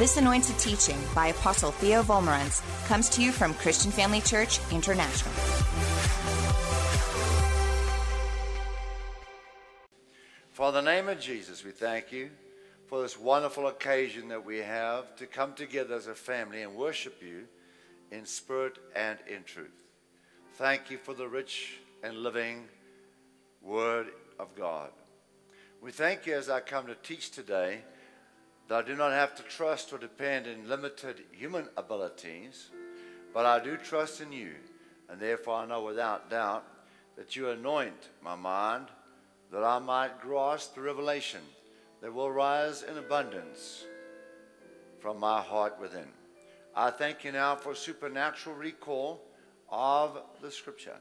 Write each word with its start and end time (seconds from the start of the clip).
This 0.00 0.16
anointed 0.16 0.58
teaching 0.58 0.96
by 1.14 1.26
Apostle 1.26 1.72
Theo 1.72 2.02
Wolmarans 2.02 2.62
comes 2.86 3.10
to 3.10 3.22
you 3.22 3.32
from 3.32 3.52
Christian 3.52 3.90
Family 3.92 4.22
Church 4.22 4.58
International. 4.72 5.30
For 10.52 10.72
the 10.72 10.80
name 10.80 11.10
of 11.10 11.20
Jesus, 11.20 11.62
we 11.62 11.72
thank 11.72 12.12
you 12.12 12.30
for 12.86 13.02
this 13.02 13.18
wonderful 13.18 13.66
occasion 13.66 14.28
that 14.28 14.42
we 14.42 14.56
have 14.60 15.14
to 15.16 15.26
come 15.26 15.52
together 15.52 15.96
as 15.96 16.06
a 16.06 16.14
family 16.14 16.62
and 16.62 16.74
worship 16.76 17.22
you 17.22 17.46
in 18.10 18.24
spirit 18.24 18.78
and 18.96 19.18
in 19.28 19.42
truth. 19.42 19.68
Thank 20.54 20.90
you 20.90 20.96
for 20.96 21.12
the 21.12 21.28
rich 21.28 21.76
and 22.02 22.16
living 22.16 22.68
Word 23.60 24.06
of 24.38 24.56
God. 24.56 24.92
We 25.82 25.92
thank 25.92 26.24
you 26.24 26.38
as 26.38 26.48
I 26.48 26.60
come 26.60 26.86
to 26.86 26.94
teach 26.94 27.32
today 27.32 27.82
that 28.70 28.84
I 28.84 28.86
do 28.86 28.94
not 28.94 29.10
have 29.10 29.34
to 29.34 29.42
trust 29.42 29.92
or 29.92 29.98
depend 29.98 30.46
in 30.46 30.68
limited 30.68 31.24
human 31.32 31.66
abilities, 31.76 32.68
but 33.34 33.44
I 33.44 33.58
do 33.58 33.76
trust 33.76 34.20
in 34.20 34.30
you, 34.30 34.52
and 35.08 35.18
therefore 35.18 35.56
I 35.56 35.66
know 35.66 35.82
without 35.82 36.30
doubt 36.30 36.64
that 37.16 37.34
you 37.34 37.50
anoint 37.50 38.10
my 38.22 38.36
mind 38.36 38.86
that 39.50 39.64
I 39.64 39.80
might 39.80 40.20
grasp 40.20 40.76
the 40.76 40.82
revelation 40.82 41.40
that 42.00 42.14
will 42.14 42.30
rise 42.30 42.84
in 42.84 42.96
abundance 42.96 43.86
from 45.00 45.18
my 45.18 45.42
heart 45.42 45.80
within. 45.80 46.06
I 46.76 46.92
thank 46.92 47.24
you 47.24 47.32
now 47.32 47.56
for 47.56 47.74
supernatural 47.74 48.54
recall 48.54 49.20
of 49.68 50.16
the 50.40 50.50
scripture. 50.52 50.98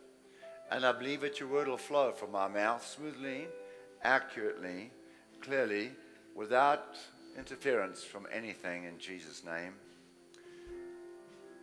And 0.71 0.83
I 0.83 0.91
believe 0.91 1.21
that 1.21 1.39
your 1.39 1.49
word 1.49 1.67
will 1.67 1.77
flow 1.77 2.13
from 2.13 2.31
my 2.31 2.47
mouth 2.47 2.83
smoothly, 2.83 3.45
accurately, 4.01 4.89
clearly, 5.39 5.91
without 6.35 6.97
interference 7.39 8.03
from 8.03 8.27
anything 8.31 8.83
in 8.83 8.99
Jesus' 8.99 9.43
name. 9.43 9.73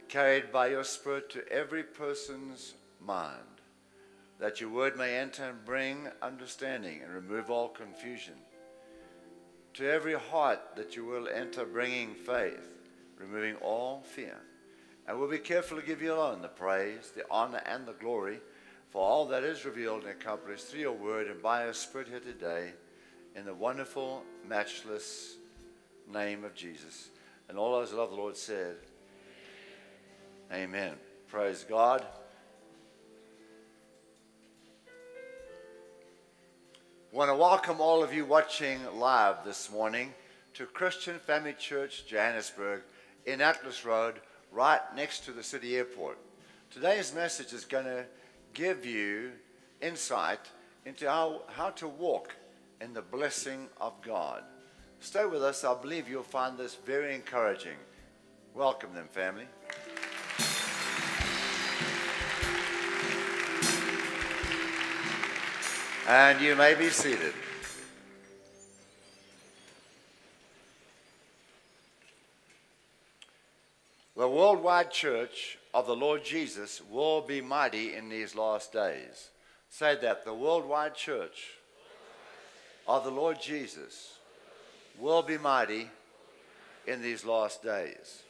Carried 0.08 0.50
by 0.50 0.68
your 0.68 0.84
Spirit 0.84 1.30
to 1.30 1.46
every 1.52 1.82
person's 1.82 2.74
mind, 3.00 3.60
that 4.40 4.60
your 4.60 4.70
word 4.70 4.96
may 4.96 5.16
enter 5.16 5.44
and 5.44 5.64
bring 5.64 6.08
understanding 6.22 7.02
and 7.02 7.12
remove 7.12 7.50
all 7.50 7.68
confusion. 7.68 8.34
To 9.74 9.88
every 9.88 10.14
heart, 10.14 10.60
that 10.76 10.96
you 10.96 11.04
will 11.04 11.28
enter 11.28 11.66
bringing 11.66 12.14
faith, 12.14 12.70
removing 13.18 13.56
all 13.56 14.02
fear. 14.02 14.38
And 15.06 15.18
we'll 15.18 15.30
be 15.30 15.38
careful 15.38 15.78
to 15.78 15.86
give 15.86 16.00
you 16.00 16.14
alone 16.14 16.40
the 16.40 16.48
praise, 16.48 17.12
the 17.14 17.24
honor, 17.30 17.62
and 17.66 17.86
the 17.86 17.92
glory 17.92 18.40
for 18.90 19.02
all 19.02 19.26
that 19.26 19.44
is 19.44 19.66
revealed 19.66 20.02
and 20.02 20.10
accomplished 20.10 20.66
through 20.66 20.80
your 20.80 20.92
word 20.92 21.26
and 21.26 21.42
by 21.42 21.64
your 21.64 21.74
spirit 21.74 22.08
here 22.08 22.20
today 22.20 22.72
in 23.34 23.44
the 23.44 23.54
wonderful, 23.54 24.22
matchless 24.48 25.35
name 26.12 26.44
of 26.44 26.54
Jesus. 26.54 27.08
And 27.48 27.58
all 27.58 27.72
those 27.72 27.90
that 27.90 27.96
love 27.96 28.10
the 28.10 28.16
Lord 28.16 28.36
said, 28.36 28.76
Amen. 30.52 30.94
Praise 31.28 31.64
God. 31.68 32.06
I 37.12 37.16
want 37.16 37.30
to 37.30 37.36
welcome 37.36 37.80
all 37.80 38.02
of 38.04 38.12
you 38.12 38.24
watching 38.24 38.78
live 38.94 39.44
this 39.44 39.70
morning 39.70 40.12
to 40.54 40.66
Christian 40.66 41.18
Family 41.18 41.54
Church 41.54 42.06
Johannesburg 42.06 42.82
in 43.24 43.40
Atlas 43.40 43.84
Road, 43.84 44.20
right 44.52 44.80
next 44.94 45.24
to 45.24 45.32
the 45.32 45.42
city 45.42 45.76
airport. 45.76 46.18
Today's 46.70 47.14
message 47.14 47.52
is 47.52 47.64
going 47.64 47.86
to 47.86 48.04
give 48.54 48.86
you 48.86 49.32
insight 49.80 50.40
into 50.84 51.08
how, 51.08 51.42
how 51.48 51.70
to 51.70 51.88
walk 51.88 52.34
in 52.80 52.92
the 52.92 53.02
blessing 53.02 53.68
of 53.80 54.00
God. 54.02 54.44
Stay 55.00 55.24
with 55.24 55.42
us. 55.42 55.64
I 55.64 55.74
believe 55.80 56.08
you'll 56.08 56.22
find 56.22 56.58
this 56.58 56.74
very 56.74 57.14
encouraging. 57.14 57.76
Welcome 58.54 58.94
them, 58.94 59.08
family. 59.08 59.46
And 66.08 66.40
you 66.40 66.54
may 66.54 66.74
be 66.74 66.88
seated. 66.88 67.34
The 74.16 74.28
worldwide 74.28 74.90
church 74.90 75.58
of 75.74 75.86
the 75.86 75.94
Lord 75.94 76.24
Jesus 76.24 76.80
will 76.90 77.20
be 77.20 77.42
mighty 77.42 77.94
in 77.94 78.08
these 78.08 78.34
last 78.34 78.72
days. 78.72 79.28
Say 79.68 79.96
that. 80.00 80.24
The 80.24 80.32
worldwide 80.32 80.94
church 80.94 81.50
of 82.88 83.04
the 83.04 83.10
Lord 83.10 83.40
Jesus 83.40 84.15
will 84.98 85.22
be 85.22 85.38
mighty 85.38 85.90
in 86.86 87.02
these 87.02 87.24
last 87.24 87.62
days. 87.62 88.22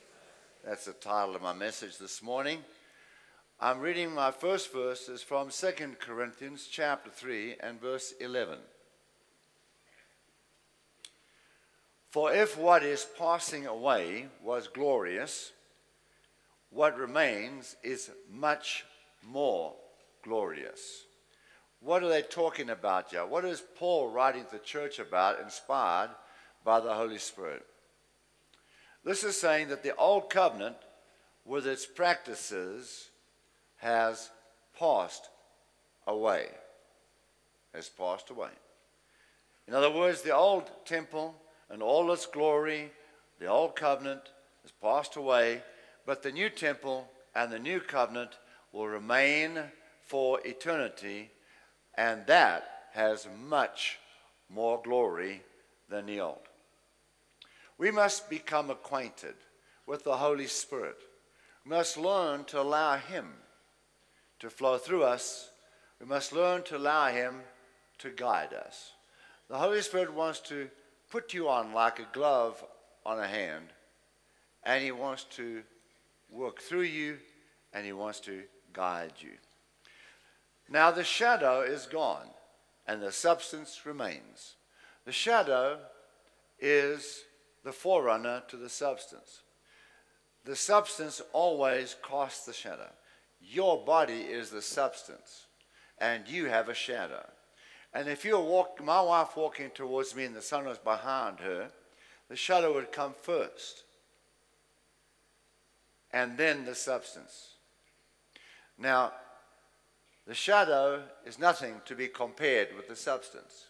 That's 0.64 0.86
the 0.86 0.92
title 0.92 1.36
of 1.36 1.42
my 1.42 1.52
message 1.52 1.98
this 1.98 2.22
morning. 2.22 2.58
I'm 3.60 3.80
reading 3.80 4.12
my 4.12 4.32
first 4.32 4.72
verses 4.72 5.22
from 5.22 5.50
2 5.50 5.96
Corinthians 6.00 6.68
chapter 6.70 7.10
3 7.10 7.56
and 7.60 7.80
verse 7.80 8.14
11. 8.20 8.58
For 12.10 12.32
if 12.32 12.58
what 12.58 12.82
is 12.82 13.06
passing 13.18 13.66
away 13.66 14.26
was 14.42 14.68
glorious, 14.68 15.52
what 16.70 16.98
remains 16.98 17.76
is 17.82 18.10
much 18.30 18.84
more 19.22 19.74
glorious. 20.22 21.04
What 21.80 22.02
are 22.02 22.08
they 22.08 22.22
talking 22.22 22.70
about 22.70 23.10
here? 23.10 23.24
What 23.24 23.44
is 23.44 23.62
Paul 23.76 24.08
writing 24.08 24.44
to 24.46 24.52
the 24.52 24.58
church 24.58 24.98
about, 24.98 25.40
inspired 25.40 26.10
by 26.66 26.80
the 26.80 26.92
Holy 26.92 27.18
Spirit? 27.18 27.64
This 29.04 29.22
is 29.22 29.40
saying 29.40 29.68
that 29.68 29.84
the 29.84 29.94
old 29.94 30.28
covenant, 30.28 30.76
with 31.44 31.64
its 31.64 31.86
practices, 31.86 33.08
has 33.76 34.30
passed 34.76 35.28
away. 36.08 36.48
Has 37.72 37.88
passed 37.88 38.30
away. 38.30 38.50
In 39.68 39.74
other 39.74 39.92
words, 39.92 40.22
the 40.22 40.34
old 40.34 40.68
temple 40.84 41.36
and 41.70 41.82
all 41.82 42.10
its 42.10 42.26
glory, 42.26 42.90
the 43.38 43.46
old 43.46 43.76
covenant, 43.76 44.22
has 44.62 44.72
passed 44.82 45.14
away, 45.14 45.62
but 46.04 46.24
the 46.24 46.32
new 46.32 46.50
temple 46.50 47.08
and 47.36 47.52
the 47.52 47.60
new 47.60 47.78
covenant 47.78 48.30
will 48.72 48.88
remain 48.88 49.60
for 50.04 50.40
eternity, 50.44 51.30
and 51.94 52.26
that 52.26 52.64
has 52.92 53.28
much 53.46 54.00
more 54.50 54.80
glory 54.82 55.42
than 55.88 56.06
the 56.06 56.20
old. 56.20 56.40
We 57.78 57.90
must 57.90 58.30
become 58.30 58.70
acquainted 58.70 59.34
with 59.86 60.04
the 60.04 60.16
Holy 60.16 60.46
Spirit. 60.46 60.96
We 61.64 61.70
must 61.70 61.96
learn 61.96 62.44
to 62.44 62.60
allow 62.60 62.96
Him 62.96 63.34
to 64.38 64.50
flow 64.50 64.78
through 64.78 65.02
us, 65.02 65.50
we 66.00 66.06
must 66.06 66.32
learn 66.32 66.62
to 66.64 66.76
allow 66.76 67.08
Him 67.08 67.40
to 67.98 68.10
guide 68.10 68.52
us. 68.52 68.92
The 69.48 69.58
Holy 69.58 69.80
Spirit 69.80 70.12
wants 70.12 70.40
to 70.40 70.68
put 71.10 71.32
you 71.32 71.48
on 71.48 71.72
like 71.72 71.98
a 71.98 72.08
glove 72.12 72.62
on 73.04 73.18
a 73.18 73.26
hand, 73.26 73.68
and 74.64 74.82
He 74.82 74.92
wants 74.92 75.24
to 75.36 75.62
work 76.30 76.60
through 76.60 76.82
you, 76.82 77.18
and 77.72 77.86
He 77.86 77.92
wants 77.92 78.20
to 78.20 78.42
guide 78.72 79.12
you. 79.20 79.32
Now, 80.68 80.90
the 80.90 81.04
shadow 81.04 81.62
is 81.62 81.86
gone, 81.86 82.28
and 82.86 83.00
the 83.00 83.12
substance 83.12 83.86
remains. 83.86 84.56
The 85.04 85.12
shadow 85.12 85.78
is 86.58 87.22
the 87.66 87.72
forerunner 87.72 88.44
to 88.46 88.56
the 88.56 88.68
substance. 88.68 89.42
The 90.44 90.54
substance 90.54 91.20
always 91.32 91.96
casts 92.08 92.46
the 92.46 92.52
shadow. 92.52 92.90
Your 93.40 93.84
body 93.84 94.20
is 94.20 94.50
the 94.50 94.62
substance, 94.62 95.46
and 95.98 96.28
you 96.28 96.44
have 96.44 96.68
a 96.68 96.74
shadow. 96.74 97.26
And 97.92 98.08
if 98.08 98.24
you 98.24 98.38
walk, 98.38 98.80
my 98.84 99.00
wife 99.00 99.36
walking 99.36 99.70
towards 99.74 100.14
me 100.14 100.26
and 100.26 100.36
the 100.36 100.42
sun 100.42 100.66
was 100.66 100.78
behind 100.78 101.40
her, 101.40 101.70
the 102.28 102.36
shadow 102.36 102.72
would 102.72 102.92
come 102.92 103.14
first, 103.20 103.82
and 106.12 106.38
then 106.38 106.66
the 106.66 106.76
substance. 106.76 107.54
Now, 108.78 109.12
the 110.24 110.34
shadow 110.34 111.02
is 111.24 111.40
nothing 111.40 111.80
to 111.86 111.96
be 111.96 112.06
compared 112.06 112.76
with 112.76 112.86
the 112.86 112.94
substance. 112.94 113.66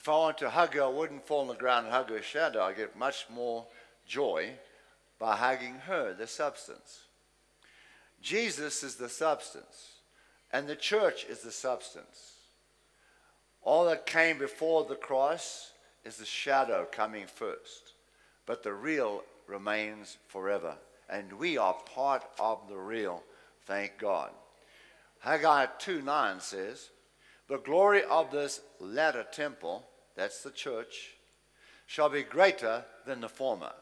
If 0.00 0.08
I 0.08 0.12
want 0.12 0.38
to 0.38 0.48
hug 0.48 0.72
her, 0.76 0.84
I 0.84 0.88
wouldn't 0.88 1.26
fall 1.26 1.42
on 1.42 1.48
the 1.48 1.54
ground 1.54 1.84
and 1.84 1.94
hug 1.94 2.08
her 2.08 2.22
shadow. 2.22 2.62
I 2.62 2.72
get 2.72 2.96
much 2.98 3.26
more 3.28 3.66
joy 4.06 4.52
by 5.18 5.36
hugging 5.36 5.74
her, 5.86 6.14
the 6.14 6.26
substance. 6.26 7.02
Jesus 8.22 8.82
is 8.82 8.94
the 8.94 9.10
substance, 9.10 9.96
and 10.54 10.66
the 10.66 10.74
church 10.74 11.26
is 11.28 11.40
the 11.40 11.52
substance. 11.52 12.36
All 13.62 13.84
that 13.84 14.06
came 14.06 14.38
before 14.38 14.84
the 14.84 14.94
cross 14.94 15.72
is 16.02 16.16
the 16.16 16.24
shadow 16.24 16.88
coming 16.90 17.26
first, 17.26 17.92
but 18.46 18.62
the 18.62 18.72
real 18.72 19.22
remains 19.46 20.16
forever. 20.28 20.76
And 21.10 21.30
we 21.34 21.58
are 21.58 21.74
part 21.94 22.24
of 22.38 22.60
the 22.70 22.78
real, 22.78 23.22
thank 23.66 23.98
God. 23.98 24.30
Haggai 25.18 25.66
2 25.78 26.00
9 26.00 26.40
says, 26.40 26.88
The 27.48 27.58
glory 27.58 28.02
of 28.04 28.30
this 28.30 28.62
latter 28.78 29.26
temple, 29.30 29.84
that's 30.16 30.42
the 30.42 30.50
church, 30.50 31.14
shall 31.86 32.08
be 32.08 32.22
greater 32.22 32.84
than 33.06 33.20
the 33.20 33.28
former, 33.28 33.72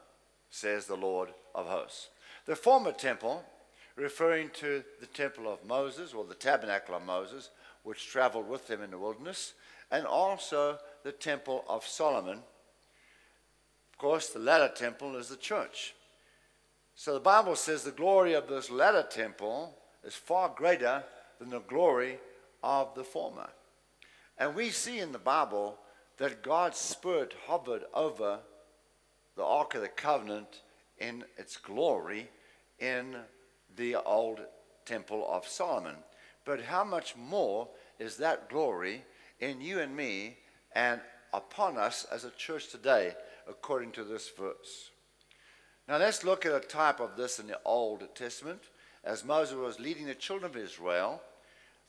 says 0.49 0.85
the 0.85 0.95
Lord 0.95 1.29
of 1.53 1.67
hosts. 1.67 2.09
The 2.45 2.55
former 2.55 2.91
temple, 2.91 3.43
referring 3.95 4.49
to 4.55 4.83
the 4.99 5.05
temple 5.05 5.51
of 5.51 5.65
Moses 5.65 6.13
or 6.13 6.25
the 6.25 6.35
tabernacle 6.35 6.95
of 6.95 7.05
Moses, 7.05 7.49
which 7.83 8.07
traveled 8.07 8.49
with 8.49 8.67
them 8.67 8.81
in 8.81 8.91
the 8.91 8.97
wilderness, 8.97 9.53
and 9.91 10.05
also 10.05 10.79
the 11.03 11.11
temple 11.11 11.63
of 11.67 11.85
Solomon. 11.85 12.39
Of 13.91 13.97
course, 13.97 14.29
the 14.29 14.39
latter 14.39 14.71
temple 14.73 15.15
is 15.15 15.29
the 15.29 15.37
church. 15.37 15.93
So 16.95 17.13
the 17.13 17.19
Bible 17.19 17.55
says 17.55 17.83
the 17.83 17.91
glory 17.91 18.33
of 18.33 18.47
this 18.47 18.69
latter 18.69 19.05
temple 19.09 19.75
is 20.03 20.15
far 20.15 20.53
greater 20.55 21.03
than 21.39 21.49
the 21.49 21.59
glory 21.59 22.19
of 22.63 22.93
the 22.95 23.03
former. 23.03 23.49
And 24.37 24.55
we 24.55 24.69
see 24.69 24.99
in 24.99 25.11
the 25.11 25.19
Bible 25.19 25.77
that 26.19 26.43
God's 26.43 26.77
Spirit 26.77 27.33
hovered 27.47 27.83
over 27.93 28.39
the 29.35 29.43
Ark 29.43 29.73
of 29.75 29.81
the 29.81 29.87
Covenant 29.87 30.61
in 30.97 31.23
its 31.37 31.57
glory 31.57 32.29
in 32.77 33.15
the 33.75 33.95
old 33.95 34.41
temple 34.85 35.25
of 35.29 35.47
Solomon. 35.47 35.95
But 36.45 36.61
how 36.61 36.83
much 36.83 37.15
more 37.15 37.69
is 37.99 38.17
that 38.17 38.49
glory 38.49 39.03
in 39.39 39.61
you 39.61 39.79
and 39.79 39.95
me 39.95 40.37
and 40.73 40.99
upon 41.33 41.77
us 41.77 42.05
as 42.11 42.25
a 42.25 42.31
church 42.31 42.67
today, 42.67 43.13
according 43.47 43.91
to 43.93 44.03
this 44.03 44.29
verse? 44.37 44.91
Now 45.87 45.97
let's 45.97 46.25
look 46.25 46.45
at 46.45 46.53
a 46.53 46.59
type 46.59 46.99
of 46.99 47.15
this 47.15 47.39
in 47.39 47.47
the 47.47 47.59
Old 47.63 48.03
Testament 48.13 48.61
as 49.05 49.23
Moses 49.23 49.55
was 49.55 49.79
leading 49.79 50.05
the 50.05 50.15
children 50.15 50.51
of 50.51 50.57
Israel 50.57 51.21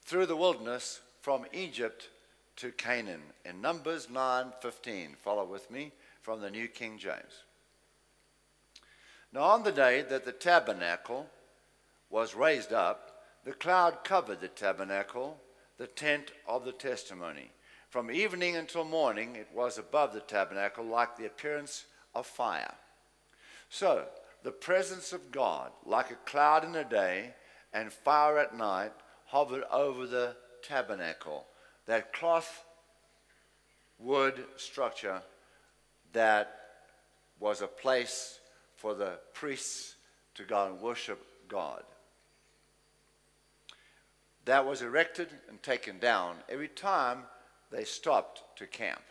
through 0.04 0.26
the 0.26 0.36
wilderness 0.36 1.00
from 1.20 1.46
Egypt 1.52 2.08
to 2.60 2.70
Canaan. 2.72 3.22
In 3.46 3.62
Numbers 3.62 4.10
9:15, 4.10 5.16
follow 5.16 5.46
with 5.46 5.70
me 5.70 5.92
from 6.20 6.42
the 6.42 6.50
New 6.50 6.68
King 6.68 6.98
James. 6.98 7.44
Now 9.32 9.44
on 9.44 9.62
the 9.62 9.72
day 9.72 10.02
that 10.02 10.26
the 10.26 10.32
tabernacle 10.32 11.30
was 12.10 12.34
raised 12.34 12.70
up, 12.70 13.24
the 13.44 13.54
cloud 13.54 14.04
covered 14.04 14.42
the 14.42 14.48
tabernacle, 14.48 15.40
the 15.78 15.86
tent 15.86 16.32
of 16.46 16.66
the 16.66 16.72
testimony. 16.72 17.50
From 17.88 18.10
evening 18.10 18.56
until 18.56 18.84
morning, 18.84 19.36
it 19.36 19.50
was 19.52 19.78
above 19.78 20.12
the 20.12 20.20
tabernacle 20.20 20.84
like 20.84 21.16
the 21.16 21.24
appearance 21.24 21.86
of 22.14 22.26
fire. 22.26 22.74
So, 23.70 24.06
the 24.42 24.52
presence 24.52 25.14
of 25.14 25.30
God, 25.30 25.72
like 25.86 26.10
a 26.10 26.16
cloud 26.16 26.64
in 26.64 26.72
the 26.72 26.84
day 26.84 27.36
and 27.72 27.90
fire 27.90 28.36
at 28.36 28.54
night, 28.54 28.92
hovered 29.24 29.64
over 29.70 30.06
the 30.06 30.36
tabernacle, 30.62 31.46
that 31.90 32.12
cloth 32.12 32.64
wood 33.98 34.44
structure 34.54 35.20
that 36.12 36.60
was 37.40 37.62
a 37.62 37.66
place 37.66 38.38
for 38.76 38.94
the 38.94 39.18
priests 39.34 39.96
to 40.36 40.44
go 40.44 40.68
and 40.68 40.80
worship 40.80 41.20
God. 41.48 41.82
That 44.44 44.64
was 44.64 44.82
erected 44.82 45.30
and 45.48 45.60
taken 45.64 45.98
down 45.98 46.36
every 46.48 46.68
time 46.68 47.24
they 47.72 47.82
stopped 47.82 48.44
to 48.58 48.68
camp. 48.68 49.02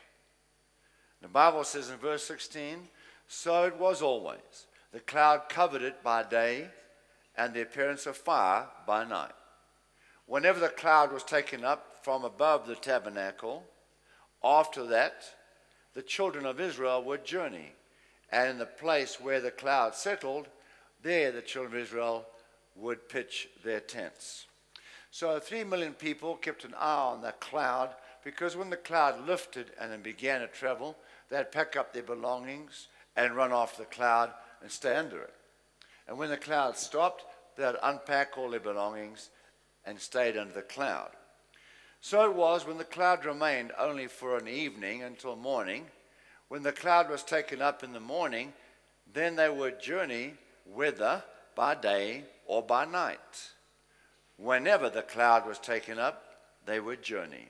The 1.22 1.28
Bible 1.28 1.66
says 1.66 1.90
in 1.90 1.98
verse 1.98 2.24
16, 2.24 2.88
So 3.28 3.66
it 3.66 3.76
was 3.76 4.02
always. 4.02 4.68
The 4.94 5.02
cloud 5.02 5.50
covered 5.50 5.82
it 5.82 6.02
by 6.02 6.24
day, 6.24 6.70
and 7.36 7.54
the 7.54 7.62
appearance 7.62 8.06
of 8.06 8.16
fire 8.16 8.68
by 8.88 9.04
night. 9.04 9.34
Whenever 10.28 10.62
the 10.62 10.70
cloud 10.70 11.12
was 11.12 11.26
taken 11.26 11.66
up 11.66 11.89
from 12.04 12.24
above 12.24 12.68
the 12.68 12.76
tabernacle, 12.76 13.64
after 14.44 14.86
that, 14.88 15.24
the 15.94 16.02
children 16.02 16.46
of 16.46 16.60
Israel 16.60 17.04
would 17.04 17.26
journey. 17.26 17.74
And 18.32 18.50
in 18.50 18.58
the 18.58 18.66
place 18.66 19.20
where 19.20 19.42
the 19.42 19.52
cloud 19.52 19.96
settled, 19.96 20.48
there 21.02 21.32
the 21.32 21.42
children 21.42 21.76
of 21.76 21.82
Israel 21.82 22.26
would 22.76 23.10
pitch 23.10 23.50
their 23.64 23.80
tents. 23.80 24.46
So 25.12 25.40
three 25.40 25.64
million 25.64 25.94
people 25.94 26.36
kept 26.36 26.64
an 26.64 26.76
eye 26.76 26.96
on 26.96 27.22
that 27.22 27.40
cloud 27.40 27.96
because 28.24 28.56
when 28.56 28.70
the 28.70 28.78
cloud 28.78 29.26
lifted 29.28 29.72
and 29.80 29.92
then 29.92 30.02
began 30.02 30.42
to 30.42 30.48
travel, 30.48 30.96
they'd 31.30 31.52
pack 31.52 31.76
up 31.76 31.94
their 31.94 32.04
belongings 32.04 32.88
and 33.16 33.36
run 33.36 33.52
off 33.52 33.78
the 33.78 33.86
cloud 33.86 34.32
and 34.62 34.72
stay 34.72 34.96
under 34.96 35.22
it. 35.22 35.34
And 36.08 36.18
when 36.18 36.30
the 36.30 36.38
cloud 36.38 36.78
stopped, 36.78 37.26
they'd 37.58 37.76
unpack 37.82 38.38
all 38.38 38.52
their 38.52 38.60
belongings 38.60 39.30
and 39.86 40.00
stayed 40.00 40.38
under 40.38 40.54
the 40.54 40.62
cloud. 40.62 41.10
So 42.02 42.30
it 42.30 42.36
was 42.36 42.66
when 42.66 42.78
the 42.78 42.86
cloud 42.86 43.26
remained 43.26 43.72
only 43.78 44.08
for 44.08 44.38
an 44.38 44.48
evening 44.48 45.04
until 45.04 45.36
morning. 45.36 45.86
When 46.48 46.64
the 46.64 46.72
cloud 46.72 47.10
was 47.10 47.24
taken 47.24 47.62
up 47.62 47.84
in 47.84 47.94
the 47.94 48.00
morning, 48.00 48.54
then 49.14 49.36
they 49.36 49.50
would 49.50 49.82
journey 49.82 50.34
whether 50.66 51.24
by 51.56 51.76
day 51.76 52.24
or 52.46 52.64
by 52.64 52.86
night. 52.86 53.52
Whenever 54.38 54.90
the 54.90 55.02
cloud 55.02 55.46
was 55.46 55.60
taken 55.60 56.00
up, 56.00 56.24
they 56.66 56.80
would 56.80 57.04
journey. 57.04 57.50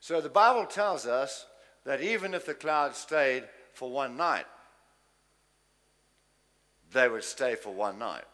So 0.00 0.20
the 0.20 0.28
Bible 0.28 0.66
tells 0.66 1.06
us 1.06 1.46
that 1.84 2.02
even 2.02 2.34
if 2.34 2.44
the 2.44 2.54
cloud 2.54 2.94
stayed 2.94 3.44
for 3.72 3.90
one 3.90 4.16
night, 4.16 4.46
they 6.92 7.08
would 7.08 7.24
stay 7.24 7.54
for 7.54 7.72
one 7.72 7.98
night. 7.98 8.24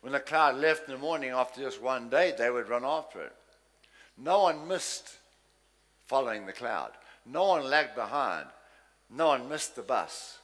When 0.00 0.12
the 0.12 0.20
cloud 0.20 0.56
left 0.56 0.88
in 0.88 0.94
the 0.94 1.00
morning 1.00 1.30
after 1.30 1.60
just 1.60 1.82
one 1.82 2.08
day, 2.08 2.32
they 2.38 2.50
would 2.50 2.68
run 2.68 2.84
after 2.84 3.20
it. 3.20 3.32
No 4.16 4.42
one 4.42 4.66
missed 4.66 5.10
following 6.06 6.46
the 6.46 6.52
cloud. 6.52 6.92
No 7.24 7.44
one 7.46 7.64
lagged 7.64 7.94
behind. 7.94 8.46
No 9.10 9.28
one 9.28 9.48
missed 9.48 9.76
the 9.76 9.82
bus. 9.82 10.38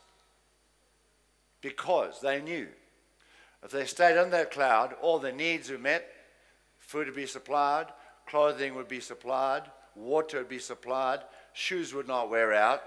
Because 1.60 2.20
they 2.20 2.40
knew 2.40 2.68
if 3.62 3.70
they 3.70 3.84
stayed 3.84 4.20
in 4.20 4.30
that 4.30 4.50
cloud, 4.50 4.94
all 5.00 5.18
their 5.18 5.32
needs 5.32 5.70
were 5.70 5.78
met, 5.78 6.08
food 6.78 7.06
would 7.06 7.14
be 7.14 7.26
supplied, 7.26 7.86
clothing 8.26 8.74
would 8.74 8.88
be 8.88 9.00
supplied, 9.00 9.62
water 9.94 10.38
would 10.38 10.48
be 10.48 10.58
supplied, 10.58 11.20
shoes 11.52 11.94
would 11.94 12.08
not 12.08 12.28
wear 12.28 12.52
out. 12.52 12.82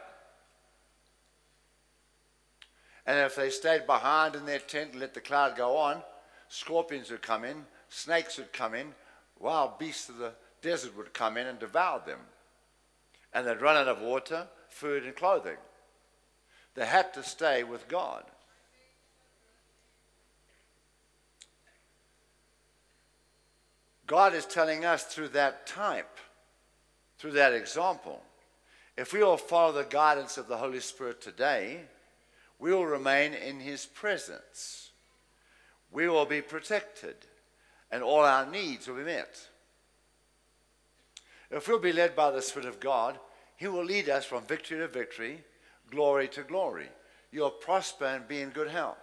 And 3.06 3.20
if 3.20 3.36
they 3.36 3.50
stayed 3.50 3.86
behind 3.86 4.36
in 4.36 4.46
their 4.46 4.60
tent 4.60 4.92
and 4.92 5.00
let 5.00 5.14
the 5.14 5.22
cloud 5.22 5.56
go 5.56 5.78
on, 5.78 6.02
scorpions 6.50 7.10
would 7.12 7.22
come 7.22 7.46
in, 7.46 7.66
snakes 7.88 8.38
would 8.38 8.52
come 8.52 8.74
in, 8.74 8.94
wild 9.40 9.80
beasts 9.80 10.10
of 10.10 10.18
the 10.18 10.34
desert 10.66 10.98
would 10.98 11.14
come 11.14 11.38
in 11.38 11.46
and 11.46 11.60
devour 11.60 12.02
them. 12.06 12.20
And 13.32 13.46
they'd 13.46 13.62
run 13.62 13.78
out 13.78 13.88
of 13.88 14.02
water, 14.02 14.48
food, 14.70 15.04
and 15.04 15.16
clothing. 15.16 15.58
They 16.74 16.86
had 16.86 17.14
to 17.14 17.24
stay 17.24 17.64
with 17.64 17.88
God. 17.88 18.24
God 24.08 24.34
is 24.34 24.46
telling 24.46 24.86
us 24.86 25.04
through 25.04 25.30
that 25.30 25.68
type, 25.68 26.18
through 27.20 27.32
that 27.32 27.54
example, 27.54 28.22
if 28.98 29.14
we 29.14 29.24
will 29.24 29.38
follow 29.38 29.72
the 29.72 29.84
guidance 29.84 30.38
of 30.38 30.48
the 30.48 30.58
Holy 30.58 30.80
Spirit 30.80 31.22
today, 31.22 31.82
we 32.60 32.72
will 32.72 32.86
remain 32.86 33.34
in 33.34 33.60
His 33.60 33.86
presence. 33.86 34.92
We 35.92 36.08
will 36.08 36.26
be 36.26 36.42
protected, 36.42 37.16
and 37.92 38.02
all 38.02 38.22
our 38.22 38.46
needs 38.46 38.88
will 38.88 38.96
be 38.96 39.04
met. 39.04 39.50
If 41.52 41.68
we'll 41.68 41.80
be 41.80 41.94
led 41.94 42.16
by 42.16 42.32
the 42.32 42.42
Spirit 42.42 42.68
of 42.68 42.80
God, 42.80 43.20
He 43.56 43.68
will 43.68 43.84
lead 43.84 44.10
us 44.10 44.26
from 44.26 44.44
victory 44.44 44.80
to 44.80 44.88
victory, 44.88 45.44
glory 45.90 46.28
to 46.30 46.44
glory. 46.44 46.90
You'll 47.32 47.50
prosper 47.50 48.06
and 48.06 48.28
be 48.28 48.42
in 48.42 48.50
good 48.50 48.70
health. 48.70 48.98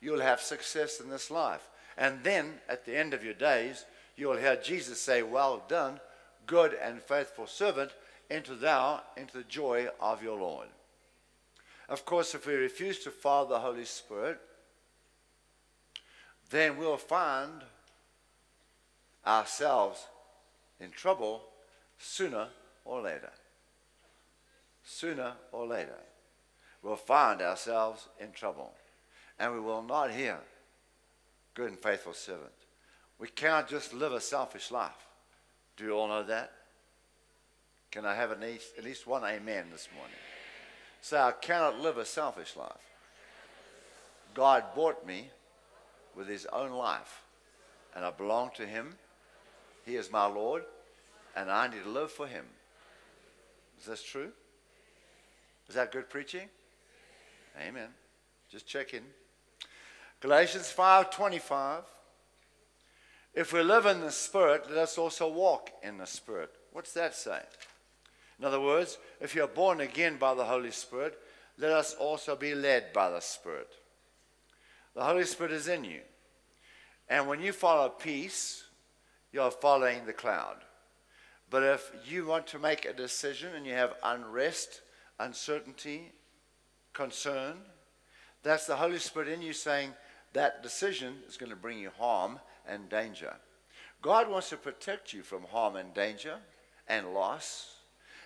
You'll 0.00 0.20
have 0.20 0.40
success 0.40 1.00
in 1.00 1.10
this 1.10 1.30
life. 1.30 1.68
And 1.96 2.22
then, 2.22 2.54
at 2.68 2.84
the 2.84 2.96
end 2.96 3.14
of 3.14 3.24
your 3.24 3.34
days, 3.34 3.84
you'll 4.16 4.36
hear 4.36 4.56
Jesus 4.56 5.00
say, 5.00 5.22
Well 5.22 5.62
done, 5.68 6.00
good 6.46 6.74
and 6.74 7.00
faithful 7.00 7.46
servant, 7.46 7.92
enter 8.30 8.54
thou 8.54 9.02
into 9.16 9.38
the 9.38 9.44
joy 9.44 9.88
of 10.00 10.22
your 10.22 10.38
Lord. 10.38 10.68
Of 11.88 12.04
course, 12.04 12.34
if 12.34 12.46
we 12.46 12.54
refuse 12.54 13.00
to 13.00 13.10
follow 13.10 13.48
the 13.48 13.58
Holy 13.58 13.84
Spirit, 13.84 14.40
then 16.50 16.76
we'll 16.76 16.96
find 16.96 17.62
ourselves 19.26 20.06
in 20.80 20.90
trouble 20.90 21.42
sooner 22.00 22.48
or 22.84 23.02
later. 23.02 23.30
Sooner 24.82 25.34
or 25.52 25.66
later, 25.66 25.98
we'll 26.82 26.96
find 26.96 27.42
ourselves 27.42 28.08
in 28.18 28.32
trouble. 28.32 28.72
And 29.38 29.52
we 29.52 29.60
will 29.60 29.82
not 29.82 30.10
hear, 30.10 30.38
good 31.54 31.68
and 31.68 31.78
faithful 31.78 32.14
servant. 32.14 32.52
We 33.18 33.28
cannot 33.28 33.68
just 33.68 33.92
live 33.92 34.12
a 34.12 34.20
selfish 34.20 34.70
life. 34.70 35.06
Do 35.76 35.84
you 35.84 35.92
all 35.92 36.08
know 36.08 36.22
that? 36.24 36.52
Can 37.90 38.06
I 38.06 38.14
have 38.14 38.30
at 38.30 38.40
least, 38.40 38.72
at 38.78 38.84
least 38.84 39.06
one 39.06 39.24
amen 39.24 39.66
this 39.70 39.88
morning? 39.94 40.16
Say, 41.02 41.18
I 41.18 41.32
cannot 41.32 41.80
live 41.80 41.98
a 41.98 42.04
selfish 42.04 42.56
life. 42.56 42.72
God 44.34 44.64
bought 44.74 45.06
me 45.06 45.30
with 46.16 46.28
his 46.28 46.46
own 46.46 46.72
life, 46.72 47.22
and 47.94 48.04
I 48.04 48.10
belong 48.10 48.50
to 48.56 48.66
him. 48.66 48.94
He 49.84 49.96
is 49.96 50.10
my 50.10 50.26
Lord, 50.26 50.64
and 51.36 51.50
I 51.50 51.68
need 51.68 51.84
to 51.84 51.90
live 51.90 52.10
for 52.10 52.26
him. 52.26 52.44
Is 53.78 53.86
this 53.86 54.02
true? 54.02 54.32
Is 55.68 55.74
that 55.74 55.92
good 55.92 56.10
preaching? 56.10 56.48
Amen. 57.60 57.88
Just 58.50 58.66
checking. 58.66 59.04
Galatians 60.20 60.70
5:25 60.70 61.84
If 63.32 63.52
we 63.52 63.62
live 63.62 63.86
in 63.86 64.00
the 64.00 64.10
spirit, 64.10 64.68
let 64.68 64.78
us 64.78 64.98
also 64.98 65.28
walk 65.28 65.70
in 65.82 65.98
the 65.98 66.06
spirit. 66.06 66.50
What's 66.72 66.92
that 66.92 67.14
say? 67.14 67.42
In 68.38 68.44
other 68.44 68.60
words, 68.60 68.98
if 69.20 69.34
you're 69.34 69.46
born 69.46 69.80
again 69.80 70.16
by 70.16 70.34
the 70.34 70.44
Holy 70.44 70.70
Spirit, 70.70 71.18
let 71.58 71.72
us 71.72 71.94
also 71.94 72.34
be 72.36 72.54
led 72.54 72.92
by 72.94 73.10
the 73.10 73.20
Spirit. 73.20 73.68
The 74.94 75.04
Holy 75.04 75.24
Spirit 75.24 75.52
is 75.52 75.68
in 75.68 75.84
you. 75.84 76.00
And 77.06 77.28
when 77.28 77.42
you 77.42 77.52
follow 77.52 77.90
peace, 77.90 78.64
you're 79.30 79.50
following 79.50 80.06
the 80.06 80.14
cloud. 80.14 80.56
But 81.50 81.64
if 81.64 81.90
you 82.06 82.24
want 82.24 82.46
to 82.48 82.58
make 82.60 82.84
a 82.84 82.92
decision 82.92 83.54
and 83.56 83.66
you 83.66 83.74
have 83.74 83.94
unrest, 84.04 84.82
uncertainty, 85.18 86.12
concern, 86.92 87.56
that's 88.42 88.66
the 88.66 88.76
Holy 88.76 88.98
Spirit 88.98 89.28
in 89.28 89.42
you 89.42 89.52
saying 89.52 89.90
that 90.32 90.62
decision 90.62 91.16
is 91.28 91.36
going 91.36 91.50
to 91.50 91.56
bring 91.56 91.78
you 91.78 91.90
harm 91.98 92.38
and 92.68 92.88
danger. 92.88 93.34
God 94.00 94.30
wants 94.30 94.50
to 94.50 94.56
protect 94.56 95.12
you 95.12 95.22
from 95.22 95.42
harm 95.44 95.76
and 95.76 95.92
danger 95.92 96.36
and 96.88 97.12
loss. 97.12 97.74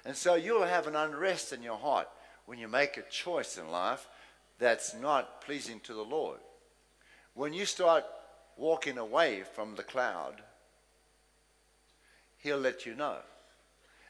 And 0.04 0.14
so 0.14 0.34
you'll 0.34 0.64
have 0.64 0.86
an 0.86 0.94
unrest 0.94 1.52
in 1.52 1.62
your 1.62 1.78
heart 1.78 2.08
when 2.46 2.58
you 2.58 2.68
make 2.68 2.98
a 2.98 3.02
choice 3.10 3.56
in 3.56 3.70
life 3.70 4.06
that's 4.58 4.94
not 4.94 5.40
pleasing 5.40 5.80
to 5.80 5.94
the 5.94 6.02
Lord. 6.02 6.38
When 7.32 7.52
you 7.52 7.64
start 7.64 8.04
walking 8.56 8.98
away 8.98 9.42
from 9.54 9.74
the 9.74 9.82
cloud, 9.82 10.42
He'll 12.44 12.58
let 12.58 12.84
you 12.84 12.94
know. 12.94 13.16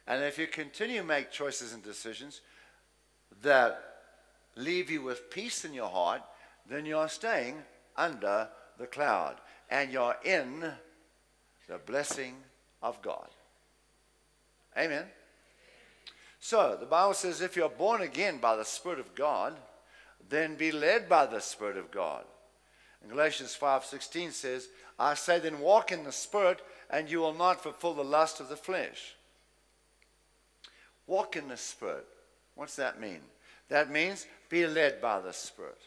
And 0.08 0.24
if 0.24 0.38
you 0.38 0.48
continue 0.48 0.98
to 0.98 1.06
make 1.06 1.30
choices 1.30 1.72
and 1.72 1.82
decisions 1.84 2.40
that 3.42 3.80
leave 4.56 4.90
you 4.90 5.02
with 5.02 5.30
peace 5.30 5.64
in 5.64 5.72
your 5.72 5.88
heart, 5.88 6.20
then 6.68 6.84
you're 6.84 7.08
staying 7.08 7.54
under 7.96 8.48
the 8.76 8.88
cloud 8.88 9.36
and 9.70 9.92
you're 9.92 10.16
in 10.24 10.64
the 11.68 11.78
blessing 11.86 12.34
of 12.82 13.00
God. 13.02 13.28
Amen. 14.76 15.04
So 16.40 16.76
the 16.78 16.86
Bible 16.86 17.14
says 17.14 17.40
if 17.40 17.54
you're 17.54 17.68
born 17.68 18.02
again 18.02 18.38
by 18.38 18.56
the 18.56 18.64
Spirit 18.64 18.98
of 18.98 19.14
God, 19.14 19.56
then 20.28 20.56
be 20.56 20.72
led 20.72 21.08
by 21.08 21.26
the 21.26 21.40
Spirit 21.40 21.76
of 21.76 21.92
God. 21.92 22.24
And 23.00 23.12
Galatians 23.12 23.56
5:16 23.58 24.32
says, 24.32 24.68
I 24.98 25.14
say 25.14 25.38
then 25.38 25.60
walk 25.60 25.92
in 25.92 26.02
the 26.02 26.12
Spirit, 26.12 26.60
and 26.94 27.10
you 27.10 27.18
will 27.18 27.34
not 27.34 27.60
fulfill 27.60 27.92
the 27.92 28.04
lust 28.04 28.38
of 28.38 28.48
the 28.48 28.56
flesh. 28.56 29.16
Walk 31.08 31.34
in 31.34 31.48
the 31.48 31.56
Spirit. 31.56 32.06
What's 32.54 32.76
that 32.76 33.00
mean? 33.00 33.18
That 33.68 33.90
means 33.90 34.28
be 34.48 34.64
led 34.64 35.00
by 35.00 35.20
the 35.20 35.32
Spirit. 35.32 35.80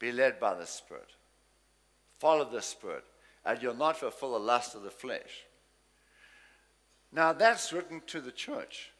Be 0.00 0.10
led 0.10 0.40
by 0.40 0.54
the 0.54 0.66
Spirit. 0.66 1.06
Follow 2.18 2.44
the 2.44 2.60
Spirit, 2.60 3.04
and 3.44 3.62
you'll 3.62 3.76
not 3.76 3.98
fulfill 3.98 4.32
the 4.32 4.40
lust 4.40 4.74
of 4.74 4.82
the 4.82 4.90
flesh. 4.90 5.44
Now 7.12 7.32
that's 7.32 7.72
written 7.72 8.02
to 8.08 8.20
the 8.20 8.32
church. 8.32 8.90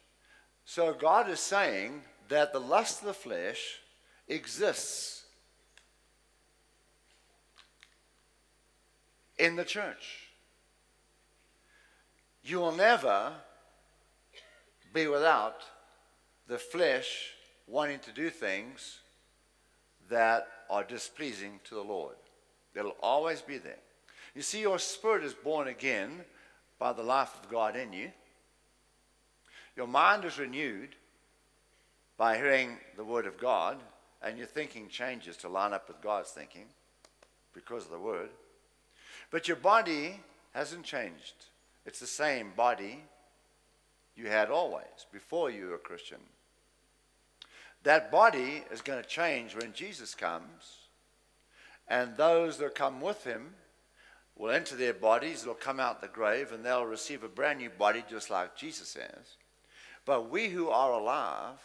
So 0.63 0.93
God 0.93 1.29
is 1.29 1.41
saying 1.41 2.03
that 2.29 2.53
the 2.53 2.61
lust 2.61 3.01
of 3.01 3.07
the 3.07 3.13
flesh 3.13 3.79
exists 4.29 5.25
in 9.37 9.57
the 9.57 9.65
church. 9.65 10.26
You 12.47 12.59
will 12.59 12.71
never 12.71 13.33
be 14.93 15.05
without 15.07 15.63
the 16.47 16.57
flesh 16.57 17.33
wanting 17.67 17.99
to 17.99 18.13
do 18.13 18.29
things 18.29 18.99
that 20.09 20.47
are 20.69 20.85
displeasing 20.85 21.59
to 21.65 21.75
the 21.75 21.81
Lord. 21.81 22.15
It'll 22.73 22.95
always 23.03 23.41
be 23.41 23.57
there. 23.57 23.81
You 24.33 24.41
see, 24.43 24.61
your 24.61 24.79
spirit 24.79 25.25
is 25.25 25.33
born 25.33 25.67
again 25.67 26.21
by 26.79 26.93
the 26.93 27.03
life 27.03 27.35
of 27.43 27.51
God 27.51 27.75
in 27.75 27.91
you. 27.91 28.11
Your 29.75 29.87
mind 29.87 30.23
is 30.23 30.39
renewed 30.39 30.95
by 32.17 32.37
hearing 32.37 32.77
the 32.95 33.03
Word 33.03 33.25
of 33.25 33.37
God, 33.37 33.77
and 34.21 34.37
your 34.37 34.47
thinking 34.47 34.87
changes 34.87 35.35
to 35.37 35.49
line 35.49 35.73
up 35.73 35.89
with 35.89 36.01
God's 36.01 36.31
thinking 36.31 36.67
because 37.53 37.83
of 37.83 37.91
the 37.91 37.99
Word. 37.99 38.29
But 39.31 39.49
your 39.49 39.57
body 39.57 40.21
hasn't 40.53 40.85
changed. 40.85 41.33
It's 41.87 42.01
the 42.01 42.05
same 42.05 42.51
body 42.55 42.99
you 44.13 44.27
had 44.27 44.51
always 44.51 45.07
before 45.11 45.49
you 45.49 45.67
were 45.67 45.75
a 45.75 45.79
Christian. 45.79 46.19
That 47.83 48.11
body 48.11 48.65
is 48.69 48.81
going 48.81 49.01
to 49.01 49.07
change 49.07 49.55
when 49.55 49.71
Jesus 49.71 50.13
comes, 50.13 50.89
and 51.87 52.17
those 52.17 52.57
that 52.57 52.75
come 52.75 52.99
with 52.99 53.23
him 53.23 53.53
will 54.35 54.51
enter 54.51 54.75
their 54.75 54.93
bodies, 54.93 55.43
they'll 55.43 55.53
come 55.53 55.79
out 55.79 56.01
the 56.01 56.09
grave, 56.09 56.51
and 56.51 56.63
they'll 56.63 56.85
receive 56.85 57.23
a 57.23 57.29
brand 57.29 57.59
new 57.59 57.69
body 57.69 58.03
just 58.09 58.29
like 58.29 58.57
Jesus 58.57 58.95
has. 58.95 59.37
But 60.05 60.29
we 60.29 60.49
who 60.49 60.67
are 60.67 60.91
alive 60.91 61.57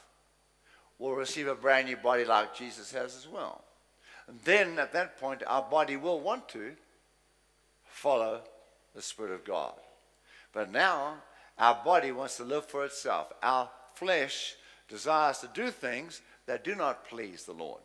will 1.00 1.16
receive 1.16 1.48
a 1.48 1.54
brand 1.56 1.88
new 1.88 1.96
body 1.96 2.24
like 2.24 2.54
Jesus 2.54 2.92
has 2.92 3.16
as 3.16 3.26
well. 3.26 3.64
And 4.28 4.38
then 4.44 4.78
at 4.78 4.92
that 4.92 5.18
point, 5.18 5.42
our 5.48 5.62
body 5.62 5.96
will 5.96 6.20
want 6.20 6.48
to 6.50 6.72
follow 7.84 8.42
the 8.94 9.02
Spirit 9.02 9.32
of 9.32 9.44
God. 9.44 9.74
But 10.52 10.70
now, 10.70 11.16
our 11.58 11.80
body 11.84 12.12
wants 12.12 12.36
to 12.36 12.44
live 12.44 12.66
for 12.66 12.84
itself. 12.84 13.32
Our 13.42 13.70
flesh 13.94 14.54
desires 14.88 15.38
to 15.38 15.50
do 15.54 15.70
things 15.70 16.20
that 16.46 16.64
do 16.64 16.74
not 16.74 17.08
please 17.08 17.44
the 17.44 17.52
Lord. 17.52 17.80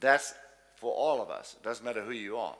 That's 0.00 0.34
for 0.76 0.92
all 0.92 1.22
of 1.22 1.30
us. 1.30 1.56
It 1.58 1.64
doesn't 1.64 1.84
matter 1.84 2.02
who 2.02 2.12
you 2.12 2.36
are. 2.36 2.56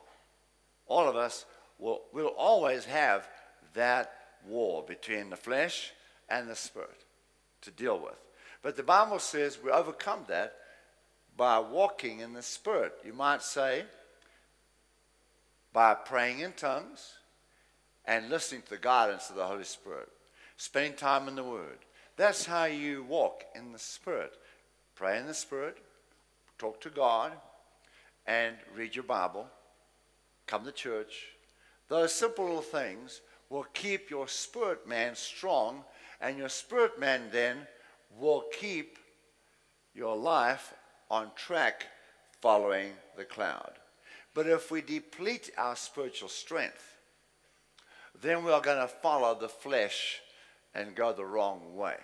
All 0.86 1.08
of 1.08 1.16
us 1.16 1.44
will, 1.78 2.02
will 2.12 2.32
always 2.38 2.84
have 2.84 3.26
that 3.74 4.12
war 4.46 4.84
between 4.86 5.30
the 5.30 5.36
flesh 5.36 5.92
and 6.28 6.48
the 6.48 6.56
Spirit 6.56 7.04
to 7.62 7.70
deal 7.70 7.98
with. 7.98 8.16
But 8.62 8.76
the 8.76 8.82
Bible 8.82 9.18
says 9.18 9.58
we 9.62 9.70
overcome 9.70 10.24
that 10.28 10.54
by 11.36 11.58
walking 11.58 12.20
in 12.20 12.32
the 12.32 12.42
Spirit. 12.42 12.94
You 13.04 13.12
might 13.12 13.42
say, 13.42 13.84
by 15.72 15.94
praying 15.94 16.40
in 16.40 16.52
tongues 16.52 17.14
and 18.04 18.28
listening 18.28 18.62
to 18.62 18.70
the 18.70 18.78
guidance 18.78 19.30
of 19.30 19.36
the 19.36 19.46
Holy 19.46 19.64
Spirit, 19.64 20.08
spending 20.56 20.94
time 20.94 21.28
in 21.28 21.36
the 21.36 21.44
Word. 21.44 21.78
That's 22.16 22.44
how 22.44 22.64
you 22.64 23.04
walk 23.04 23.44
in 23.54 23.72
the 23.72 23.78
Spirit. 23.78 24.34
Pray 24.94 25.18
in 25.18 25.26
the 25.26 25.34
Spirit, 25.34 25.78
talk 26.58 26.80
to 26.82 26.90
God, 26.90 27.32
and 28.26 28.56
read 28.74 28.94
your 28.94 29.04
Bible, 29.04 29.46
come 30.46 30.64
to 30.64 30.72
church. 30.72 31.26
Those 31.88 32.12
simple 32.12 32.44
little 32.44 32.62
things 32.62 33.20
will 33.50 33.66
keep 33.74 34.08
your 34.08 34.28
spirit 34.28 34.88
man 34.88 35.14
strong 35.14 35.84
and 36.20 36.38
your 36.38 36.48
spirit 36.48 36.98
man 36.98 37.22
then 37.30 37.66
will 38.18 38.44
keep 38.52 38.98
your 39.94 40.16
life 40.16 40.72
on 41.10 41.30
track 41.36 41.86
following 42.40 42.92
the 43.16 43.24
cloud. 43.24 43.72
But 44.34 44.46
if 44.46 44.70
we 44.70 44.80
deplete 44.80 45.50
our 45.58 45.76
spiritual 45.76 46.30
strength, 46.30 46.96
then 48.20 48.44
we 48.44 48.52
are 48.52 48.60
going 48.60 48.80
to 48.80 48.88
follow 48.88 49.38
the 49.38 49.48
flesh 49.48 50.20
and 50.74 50.94
go 50.94 51.12
the 51.12 51.24
wrong 51.24 51.76
way. 51.76 51.96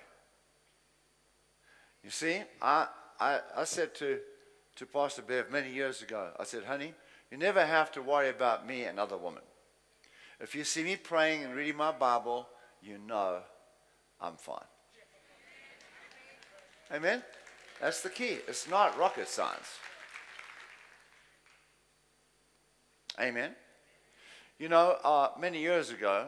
You 2.02 2.10
see, 2.10 2.40
I, 2.62 2.86
I, 3.20 3.40
I 3.56 3.64
said 3.64 3.94
to, 3.96 4.18
to 4.76 4.86
Pastor 4.86 5.22
Bev 5.22 5.50
many 5.50 5.72
years 5.72 6.02
ago, 6.02 6.30
I 6.38 6.44
said, 6.44 6.64
honey, 6.64 6.94
you 7.30 7.36
never 7.36 7.64
have 7.64 7.92
to 7.92 8.02
worry 8.02 8.30
about 8.30 8.66
me 8.66 8.84
and 8.84 8.98
other 8.98 9.16
women. 9.16 9.42
If 10.40 10.54
you 10.54 10.64
see 10.64 10.84
me 10.84 10.96
praying 10.96 11.44
and 11.44 11.54
reading 11.54 11.76
my 11.76 11.92
Bible, 11.92 12.48
you 12.82 12.98
know 12.98 13.40
I'm 14.20 14.36
fine. 14.36 14.64
Amen? 16.92 17.22
That's 17.80 18.00
the 18.00 18.08
key. 18.08 18.38
It's 18.46 18.68
not 18.68 18.98
rocket 18.98 19.28
science. 19.28 19.78
Amen. 23.20 23.50
You 24.58 24.68
know, 24.68 24.96
uh, 25.04 25.28
many 25.38 25.60
years 25.60 25.90
ago, 25.90 26.26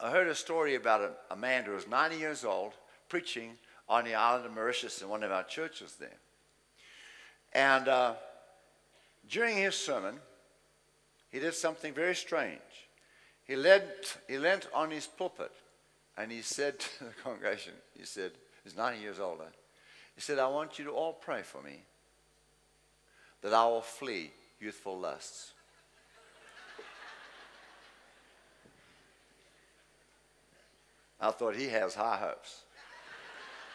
I 0.00 0.10
heard 0.10 0.28
a 0.28 0.34
story 0.34 0.76
about 0.76 1.02
a, 1.02 1.34
a, 1.34 1.36
man 1.36 1.64
who 1.64 1.72
was 1.72 1.86
90 1.86 2.16
years 2.16 2.42
old 2.42 2.72
preaching 3.10 3.50
on 3.86 4.04
the 4.04 4.14
island 4.14 4.46
of 4.46 4.54
Mauritius 4.54 5.02
in 5.02 5.10
one 5.10 5.22
of 5.22 5.30
our 5.30 5.44
churches 5.44 5.96
there. 6.00 6.16
And 7.52 7.86
uh, 7.86 8.14
during 9.28 9.58
his 9.58 9.74
sermon, 9.74 10.14
he 11.30 11.38
did 11.38 11.52
something 11.52 11.92
very 11.92 12.14
strange. 12.14 12.60
He, 13.44 13.56
led, 13.56 13.84
he 14.26 14.38
leant 14.38 14.66
on 14.72 14.90
his 14.90 15.06
pulpit 15.06 15.52
and 16.16 16.32
he 16.32 16.40
said 16.40 16.78
to 16.98 17.04
the 17.04 17.12
congregation, 17.22 17.74
he 17.94 18.06
said, 18.06 18.32
he's 18.64 18.74
90 18.74 19.00
years 19.00 19.20
older, 19.20 19.48
he 20.14 20.22
said, 20.22 20.38
I 20.38 20.48
want 20.48 20.78
you 20.78 20.86
to 20.86 20.92
all 20.92 21.12
pray 21.12 21.42
for 21.42 21.60
me 21.60 21.82
that 23.42 23.52
I 23.52 23.66
will 23.66 23.82
flee 23.82 24.32
youthful 24.58 24.98
lusts. 24.98 25.52
I 31.20 31.30
thought 31.30 31.56
he 31.56 31.68
has 31.68 31.94
high 31.94 32.16
hopes. 32.16 32.62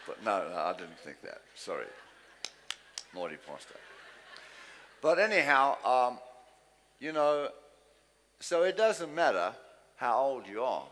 But 0.06 0.22
no, 0.24 0.48
no, 0.48 0.56
I 0.56 0.72
didn't 0.72 0.98
think 0.98 1.20
that. 1.22 1.40
Sorry. 1.54 1.86
Naughty 3.14 3.36
pastor. 3.36 3.76
But 5.00 5.18
anyhow, 5.18 5.76
um, 5.84 6.18
you 6.98 7.12
know, 7.12 7.48
so 8.40 8.62
it 8.62 8.76
doesn't 8.76 9.14
matter 9.14 9.52
how 9.96 10.18
old 10.18 10.46
you 10.46 10.62
are. 10.62 10.86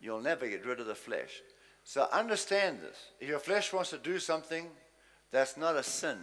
You'll 0.00 0.20
never 0.20 0.48
get 0.48 0.64
rid 0.64 0.80
of 0.80 0.86
the 0.86 0.94
flesh. 0.94 1.42
So 1.84 2.08
understand 2.12 2.80
this. 2.82 2.96
If 3.20 3.28
your 3.28 3.38
flesh 3.38 3.72
wants 3.72 3.90
to 3.90 3.98
do 3.98 4.18
something, 4.18 4.66
that's 5.30 5.56
not 5.56 5.76
a 5.76 5.82
sin. 5.82 6.18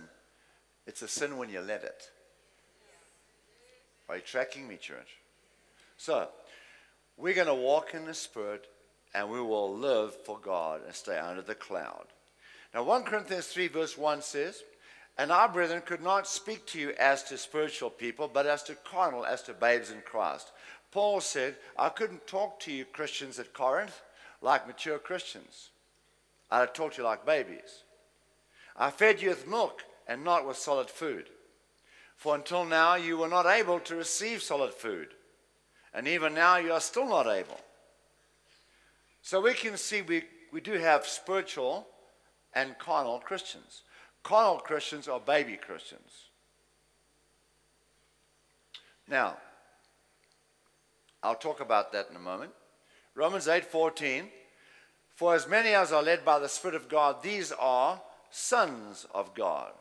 It's 0.87 1.01
a 1.01 1.07
sin 1.07 1.37
when 1.37 1.49
you 1.49 1.61
let 1.61 1.83
it. 1.83 2.09
Are 4.07 4.17
you 4.17 4.21
tracking 4.21 4.67
me, 4.67 4.77
church? 4.77 5.17
So, 5.97 6.29
we're 7.17 7.33
going 7.33 7.47
to 7.47 7.55
walk 7.55 7.93
in 7.93 8.05
the 8.05 8.13
Spirit 8.13 8.67
and 9.15 9.29
we 9.29 9.39
will 9.39 9.73
live 9.73 10.13
for 10.13 10.37
God 10.37 10.81
and 10.85 10.93
stay 10.93 11.17
under 11.17 11.41
the 11.41 11.55
cloud. 11.55 12.07
Now, 12.73 12.83
1 12.83 13.03
Corinthians 13.03 13.47
3, 13.47 13.69
verse 13.69 13.97
1 13.97 14.21
says, 14.21 14.61
And 15.17 15.31
our 15.31 15.47
brethren 15.47 15.81
could 15.85 16.03
not 16.03 16.27
speak 16.27 16.65
to 16.67 16.79
you 16.79 16.91
as 16.99 17.23
to 17.23 17.37
spiritual 17.37 17.89
people, 17.89 18.29
but 18.31 18.45
as 18.45 18.61
to 18.63 18.75
carnal, 18.75 19.25
as 19.25 19.41
to 19.43 19.53
babes 19.53 19.89
in 19.89 20.01
Christ. 20.01 20.51
Paul 20.91 21.21
said, 21.21 21.55
I 21.77 21.87
couldn't 21.89 22.27
talk 22.27 22.59
to 22.61 22.73
you 22.73 22.83
Christians 22.83 23.39
at 23.39 23.53
Corinth 23.53 24.01
like 24.41 24.67
mature 24.67 24.99
Christians. 24.99 25.69
I'd 26.51 26.73
talk 26.73 26.93
to 26.93 26.97
you 27.01 27.07
like 27.07 27.25
babies. 27.25 27.83
I 28.75 28.91
fed 28.91 29.21
you 29.21 29.29
with 29.29 29.47
milk 29.47 29.83
and 30.09 30.25
not 30.25 30.45
with 30.45 30.57
solid 30.57 30.89
food. 30.89 31.29
For 32.17 32.35
until 32.35 32.65
now 32.65 32.95
you 32.95 33.17
were 33.17 33.29
not 33.29 33.45
able 33.45 33.79
to 33.79 33.95
receive 33.95 34.41
solid 34.41 34.73
food. 34.73 35.07
And 35.93 36.05
even 36.05 36.33
now 36.33 36.57
you 36.57 36.73
are 36.73 36.81
still 36.81 37.07
not 37.07 37.27
able 37.27 37.59
so 39.25 39.41
we 39.41 39.55
can 39.55 39.75
see 39.75 40.03
we, 40.03 40.21
we 40.53 40.61
do 40.61 40.73
have 40.73 41.07
spiritual 41.07 41.87
and 42.53 42.77
carnal 42.77 43.17
Christians. 43.17 43.81
Carnal 44.21 44.59
Christians 44.59 45.07
are 45.07 45.19
baby 45.19 45.57
Christians. 45.57 46.29
Now, 49.07 49.37
I'll 51.23 51.33
talk 51.33 51.59
about 51.59 51.91
that 51.91 52.07
in 52.11 52.15
a 52.15 52.19
moment. 52.19 52.51
Romans 53.15 53.47
8:14 53.47 54.29
For 55.15 55.33
as 55.33 55.47
many 55.47 55.69
as 55.69 55.91
are 55.91 56.03
led 56.03 56.23
by 56.23 56.37
the 56.37 56.47
spirit 56.47 56.75
of 56.75 56.87
God 56.87 57.23
these 57.23 57.51
are 57.51 57.99
sons 58.29 59.07
of 59.11 59.33
God. 59.33 59.71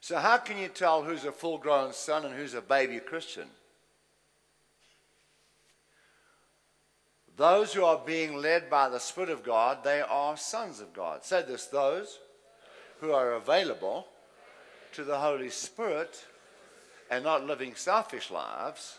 So 0.00 0.16
how 0.16 0.38
can 0.38 0.56
you 0.56 0.68
tell 0.68 1.02
who's 1.02 1.26
a 1.26 1.32
full-grown 1.32 1.92
son 1.92 2.24
and 2.24 2.34
who's 2.34 2.54
a 2.54 2.62
baby 2.62 3.00
Christian? 3.00 3.48
Those 7.36 7.72
who 7.72 7.84
are 7.84 8.00
being 8.04 8.36
led 8.36 8.70
by 8.70 8.88
the 8.88 9.00
Spirit 9.00 9.30
of 9.30 9.42
God, 9.42 9.82
they 9.82 10.00
are 10.00 10.36
sons 10.36 10.80
of 10.80 10.92
God. 10.92 11.24
Say 11.24 11.42
this 11.42 11.66
those 11.66 12.18
who 13.00 13.12
are 13.12 13.32
available 13.32 14.06
to 14.92 15.02
the 15.02 15.18
Holy 15.18 15.50
Spirit 15.50 16.24
and 17.10 17.24
not 17.24 17.44
living 17.44 17.74
selfish 17.74 18.30
lives, 18.30 18.98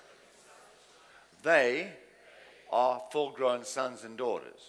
they 1.43 1.91
are 2.71 3.01
full 3.11 3.31
grown 3.31 3.63
sons 3.63 4.03
and 4.03 4.17
daughters. 4.17 4.61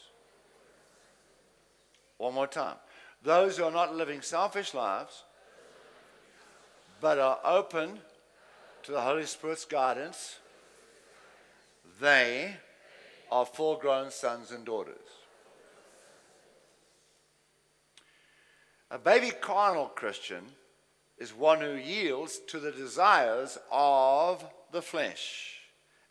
One 2.19 2.35
more 2.35 2.47
time. 2.47 2.77
Those 3.23 3.59
who 3.59 3.65
are 3.65 3.73
not 3.73 3.97
living 3.97 4.23
selfish 4.23 4.75
lives, 4.75 5.25
but 7.01 7.19
are 7.19 7.41
open 7.45 7.99
to 8.85 8.93
the 8.93 9.01
Holy 9.01 9.27
Spirit's 9.27 9.65
guidance, 9.65 10.39
they 12.01 12.57
are 13.31 13.47
full 13.47 13.77
grown 13.77 14.11
sons 14.11 14.51
and 14.51 14.65
daughters. 14.65 14.97
A 18.91 18.99
baby 18.99 19.31
carnal 19.31 19.87
Christian 19.87 20.45
is 21.19 21.35
one 21.35 21.61
who 21.61 21.75
yields 21.75 22.39
to 22.49 22.61
the 22.61 22.71
desires 22.71 23.59
of 23.71 24.45
the 24.71 24.83
flesh 24.83 25.59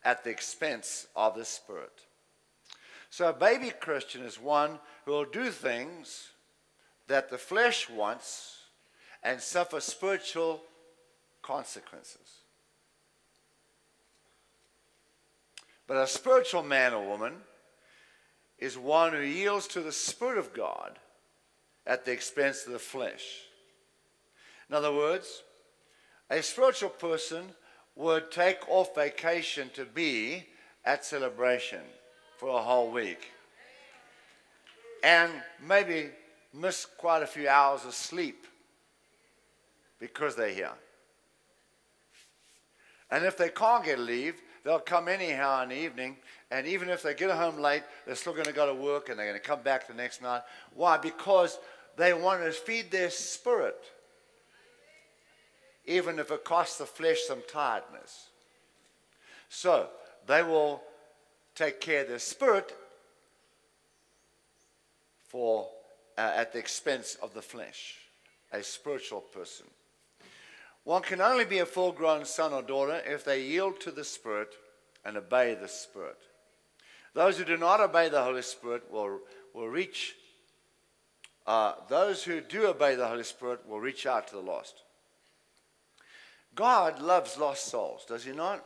at 0.04 0.24
the 0.24 0.30
expense 0.30 1.08
of 1.16 1.36
the 1.36 1.46
spirit. 1.46 2.02
So, 3.10 3.30
a 3.30 3.34
baby 3.34 3.72
Christian 3.80 4.24
is 4.24 4.40
one 4.40 4.80
who 5.06 5.12
will 5.12 5.26
do 5.26 5.50
things 5.52 6.30
that 7.08 7.30
the 7.30 7.38
flesh 7.38 7.90
wants 7.90 8.58
and 9.24 9.40
suffer 9.40 9.80
spiritual 9.80 10.62
consequences. 11.42 12.42
But 15.88 15.98
a 15.98 16.08
spiritual 16.08 16.64
man 16.64 16.94
or 16.94 17.06
woman 17.06 17.34
is 18.58 18.78
one 18.78 19.14
who 19.14 19.22
yields 19.22 19.68
to 19.68 19.82
the 19.82 19.92
Spirit 19.92 20.38
of 20.38 20.54
God 20.54 20.98
at 21.86 22.06
the 22.06 22.12
expense 22.12 22.66
of 22.66 22.74
the 22.74 22.80
flesh. 22.80 23.42
In 24.70 24.76
other 24.76 24.94
words, 24.94 25.44
a 26.30 26.42
spiritual 26.42 26.90
person 26.90 27.52
would 27.96 28.32
take 28.32 28.68
off 28.68 28.96
vacation 28.96 29.70
to 29.76 29.86
be 29.86 30.46
at 30.84 31.06
celebration 31.06 31.82
for 32.38 32.50
a 32.50 32.62
whole 32.62 32.92
week 32.92 33.32
and 35.04 35.32
maybe 35.62 36.10
miss 36.54 36.86
quite 36.86 37.22
a 37.22 37.28
few 37.28 37.48
hours 37.48 37.86
of 37.86 37.94
sleep 37.94 38.48
because 40.00 40.36
they're 40.36 40.50
here. 40.50 40.74
And 43.12 43.24
if 43.24 43.38
they 43.38 43.50
can't 43.50 43.86
get 43.86 44.00
leave, 44.00 44.42
they'll 44.66 44.80
come 44.80 45.08
anyhow 45.08 45.64
in 45.64 45.70
the 45.70 45.78
evening, 45.78 46.18
and 46.52 46.68
even 46.68 46.90
if 46.90 47.02
they 47.02 47.14
get 47.14 47.32
home 47.32 47.60
late, 47.60 47.84
they're 48.06 48.16
still 48.16 48.34
going 48.34 48.46
to 48.46 48.52
go 48.52 48.66
to 48.66 48.74
work 48.74 49.08
and 49.08 49.18
they're 49.18 49.30
going 49.30 49.40
to 49.40 49.48
come 49.48 49.62
back 49.62 49.88
the 49.88 49.94
next 49.94 50.22
night. 50.22 50.42
Why? 50.74 50.98
Because 50.98 51.58
they 51.96 52.14
want 52.14 52.44
to 52.44 52.52
feed 52.52 52.92
their 52.92 53.10
spirit, 53.10 53.82
even 55.86 56.20
if 56.20 56.32
it 56.32 56.44
costs 56.44 56.80
the 56.80 56.86
flesh 56.86 57.20
some 57.26 57.44
tiredness. 57.48 58.30
So 59.48 59.88
they 60.28 60.44
will 60.44 60.82
take 61.54 61.80
care 61.80 62.02
of 62.02 62.10
their 62.10 62.20
spirit 62.20 62.76
for 65.28 65.68
uh, 66.18 66.32
at 66.36 66.54
the 66.54 66.60
expense 66.60 67.16
of 67.22 67.34
the 67.34 67.42
flesh, 67.42 67.98
a 68.52 68.64
spiritual 68.64 69.22
person. 69.22 69.68
One 70.86 71.02
can 71.02 71.20
only 71.20 71.46
be 71.46 71.58
a 71.60 71.66
full 71.66 71.92
grown 71.92 72.26
son 72.26 72.54
or 72.54 72.62
daughter 72.62 73.02
if 73.06 73.26
they 73.26 73.42
yield 73.42 73.80
to 73.82 73.92
the 73.92 74.04
Spirit 74.04 74.56
and 75.04 75.18
obey 75.18 75.56
the 75.56 75.68
Spirit. 75.68 76.18
Those 77.16 77.38
who 77.38 77.44
do 77.44 77.58
not 77.58 77.82
obey 77.82 78.08
the 78.08 78.24
Holy 78.24 78.44
Spirit 78.44 78.84
will, 78.92 79.20
will 79.54 79.68
reach, 79.68 80.16
uh, 81.48 81.74
those 81.90 82.24
who 82.24 82.40
do 82.40 82.68
obey 82.68 82.94
the 82.96 83.08
Holy 83.08 83.24
Spirit 83.24 83.68
will 83.68 83.80
reach 83.80 84.06
out 84.06 84.28
to 84.28 84.36
the 84.36 84.42
lost. 84.42 84.84
God 86.54 87.02
loves 87.02 87.38
lost 87.38 87.66
souls, 87.66 88.06
does 88.08 88.24
He 88.24 88.32
not? 88.32 88.64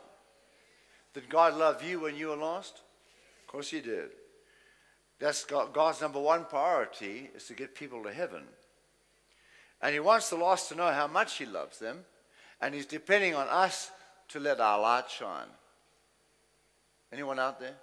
Did 1.14 1.28
God 1.28 1.54
love 1.54 1.82
you 1.82 2.00
when 2.00 2.16
you 2.16 2.28
were 2.28 2.36
lost? 2.36 2.82
Of 3.40 3.46
course 3.46 3.70
He 3.70 3.80
did. 3.80 4.10
That's 5.18 5.44
God's 5.44 6.00
number 6.02 6.20
one 6.20 6.44
priority 6.44 7.30
is 7.34 7.44
to 7.46 7.54
get 7.54 7.74
people 7.74 8.02
to 8.02 8.12
heaven. 8.12 8.42
And 9.82 9.92
he 9.94 10.00
wants 10.00 10.30
the 10.30 10.36
lost 10.36 10.68
to 10.68 10.74
know 10.74 10.90
how 10.92 11.06
much 11.06 11.36
he 11.36 11.46
loves 11.46 11.78
them. 11.78 12.04
And 12.60 12.74
he's 12.74 12.86
depending 12.86 13.34
on 13.34 13.48
us 13.48 13.90
to 14.28 14.40
let 14.40 14.60
our 14.60 14.80
light 14.80 15.10
shine. 15.10 15.48
Anyone 17.12 17.38
out 17.38 17.58
there? 17.58 17.74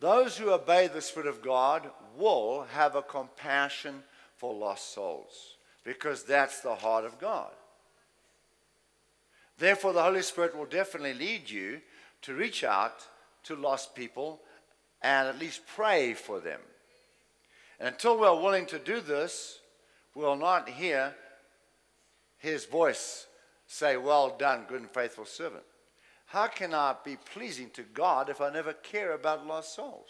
Those 0.00 0.36
who 0.36 0.50
obey 0.50 0.86
the 0.86 1.00
Spirit 1.00 1.28
of 1.28 1.42
God 1.42 1.90
will 2.16 2.66
have 2.72 2.94
a 2.94 3.02
compassion 3.02 4.02
for 4.36 4.54
lost 4.54 4.92
souls 4.92 5.56
because 5.84 6.24
that's 6.24 6.60
the 6.60 6.74
heart 6.74 7.04
of 7.04 7.18
God. 7.18 7.52
Therefore, 9.58 9.92
the 9.92 10.02
Holy 10.02 10.22
Spirit 10.22 10.56
will 10.56 10.66
definitely 10.66 11.14
lead 11.14 11.48
you 11.48 11.80
to 12.22 12.34
reach 12.34 12.64
out 12.64 13.06
to 13.44 13.54
lost 13.54 13.94
people 13.94 14.40
and 15.02 15.28
at 15.28 15.38
least 15.38 15.66
pray 15.66 16.14
for 16.14 16.40
them. 16.40 16.60
And 17.78 17.88
until 17.88 18.18
we're 18.18 18.40
willing 18.40 18.66
to 18.66 18.78
do 18.78 19.00
this, 19.00 19.60
will 20.14 20.36
not 20.36 20.68
hear 20.68 21.14
his 22.38 22.64
voice 22.64 23.26
say, 23.66 23.96
Well 23.96 24.36
done, 24.38 24.64
good 24.68 24.80
and 24.80 24.90
faithful 24.90 25.24
servant. 25.24 25.64
How 26.26 26.46
can 26.46 26.74
I 26.74 26.96
be 27.04 27.16
pleasing 27.16 27.70
to 27.70 27.82
God 27.82 28.28
if 28.28 28.40
I 28.40 28.50
never 28.50 28.72
care 28.72 29.12
about 29.12 29.46
lost 29.46 29.74
souls? 29.74 30.08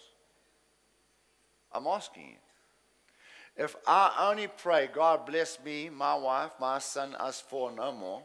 I'm 1.73 1.87
asking 1.87 2.29
you. 2.29 3.64
If 3.64 3.77
I 3.87 4.29
only 4.31 4.49
pray, 4.49 4.88
God 4.93 5.27
bless 5.27 5.59
me, 5.64 5.88
my 5.88 6.14
wife, 6.14 6.53
my 6.61 6.79
son, 6.79 7.14
us 7.17 7.40
four, 7.40 7.71
no 7.71 7.93
more. 7.93 8.23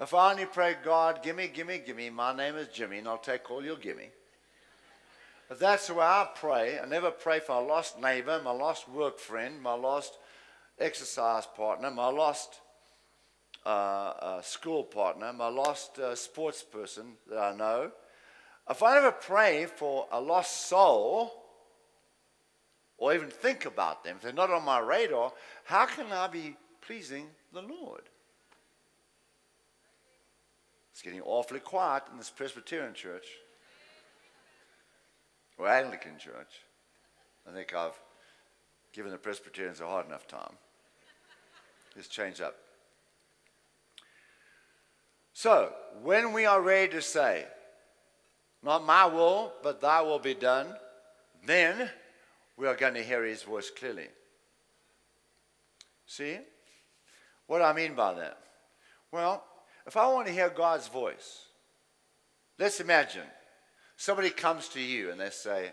If 0.00 0.14
I 0.14 0.32
only 0.32 0.46
pray, 0.46 0.76
God, 0.82 1.22
gimme, 1.22 1.48
gimme, 1.48 1.78
gimme, 1.78 2.10
my 2.10 2.34
name 2.34 2.56
is 2.56 2.68
Jimmy, 2.68 2.98
and 2.98 3.08
I'll 3.08 3.18
take 3.18 3.50
all 3.50 3.64
you'll 3.64 3.76
gimme. 3.76 4.10
But 5.52 5.60
that's 5.60 5.88
the 5.88 5.92
way 5.92 6.06
I 6.06 6.26
pray. 6.34 6.78
I 6.78 6.86
never 6.86 7.10
pray 7.10 7.38
for 7.38 7.52
a 7.52 7.60
lost 7.60 8.00
neighbor, 8.00 8.40
my 8.42 8.52
lost 8.52 8.88
work 8.88 9.18
friend, 9.18 9.60
my 9.60 9.74
lost 9.74 10.16
exercise 10.78 11.44
partner, 11.44 11.90
my 11.90 12.08
lost 12.08 12.62
uh, 13.66 13.68
uh, 13.68 14.40
school 14.40 14.82
partner, 14.82 15.30
my 15.34 15.48
lost 15.48 15.98
uh, 15.98 16.14
sports 16.14 16.62
person 16.62 17.18
that 17.28 17.36
I 17.36 17.54
know. 17.54 17.92
If 18.70 18.82
I 18.82 18.96
ever 18.96 19.12
pray 19.12 19.66
for 19.66 20.06
a 20.10 20.18
lost 20.18 20.68
soul, 20.68 21.30
or 22.96 23.12
even 23.12 23.28
think 23.28 23.66
about 23.66 24.04
them, 24.04 24.16
if 24.16 24.22
they're 24.22 24.32
not 24.32 24.48
on 24.48 24.64
my 24.64 24.78
radar, 24.78 25.34
how 25.64 25.84
can 25.84 26.10
I 26.12 26.28
be 26.28 26.56
pleasing 26.80 27.26
the 27.52 27.60
Lord? 27.60 28.04
It's 30.92 31.02
getting 31.02 31.20
awfully 31.20 31.60
quiet 31.60 32.04
in 32.10 32.16
this 32.16 32.30
Presbyterian 32.30 32.94
church 32.94 33.26
or 35.58 35.68
Anglican 35.68 36.18
church. 36.18 36.64
I 37.48 37.52
think 37.52 37.74
I've 37.74 37.98
given 38.92 39.10
the 39.10 39.18
Presbyterians 39.18 39.80
a 39.80 39.86
hard 39.86 40.06
enough 40.06 40.26
time. 40.26 40.54
Let's 41.96 42.08
change 42.08 42.40
up. 42.40 42.56
So, 45.32 45.72
when 46.02 46.32
we 46.32 46.46
are 46.46 46.60
ready 46.60 46.92
to 46.92 47.02
say, 47.02 47.46
Not 48.62 48.84
my 48.84 49.06
will, 49.06 49.52
but 49.62 49.80
thy 49.80 50.00
will 50.02 50.18
be 50.18 50.34
done, 50.34 50.68
then 51.44 51.90
we 52.56 52.66
are 52.66 52.76
going 52.76 52.94
to 52.94 53.02
hear 53.02 53.24
his 53.24 53.42
voice 53.42 53.70
clearly. 53.70 54.08
See? 56.06 56.38
What 57.46 57.58
do 57.58 57.64
I 57.64 57.72
mean 57.72 57.94
by 57.94 58.14
that? 58.14 58.38
Well, 59.10 59.42
if 59.86 59.96
I 59.96 60.06
want 60.08 60.26
to 60.26 60.32
hear 60.32 60.48
God's 60.48 60.88
voice, 60.88 61.46
let's 62.58 62.80
imagine 62.80 63.26
somebody 64.02 64.30
comes 64.30 64.66
to 64.66 64.80
you 64.80 65.12
and 65.12 65.20
they 65.20 65.30
say, 65.30 65.70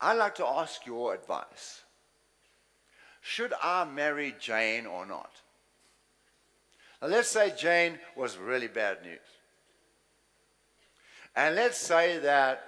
I'd 0.00 0.14
like 0.14 0.36
to 0.36 0.46
ask 0.46 0.86
your 0.86 1.12
advice. 1.12 1.82
Should 3.20 3.52
I 3.62 3.84
marry 3.84 4.34
Jane 4.40 4.86
or 4.86 5.04
not? 5.04 5.30
Now, 7.02 7.08
let's 7.08 7.28
say 7.28 7.52
Jane 7.54 7.98
was 8.16 8.38
really 8.38 8.68
bad 8.68 9.02
news. 9.02 9.18
And 11.36 11.56
let's 11.56 11.76
say 11.76 12.20
that 12.20 12.64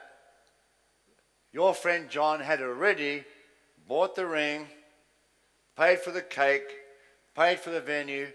your 1.50 1.72
friend 1.72 2.10
John 2.10 2.40
had 2.40 2.60
already 2.60 3.24
bought 3.88 4.16
the 4.16 4.26
ring, 4.26 4.66
paid 5.78 5.98
for 5.98 6.10
the 6.10 6.20
cake, 6.20 6.68
paid 7.34 7.58
for 7.58 7.70
the 7.70 7.80
venue, 7.80 8.28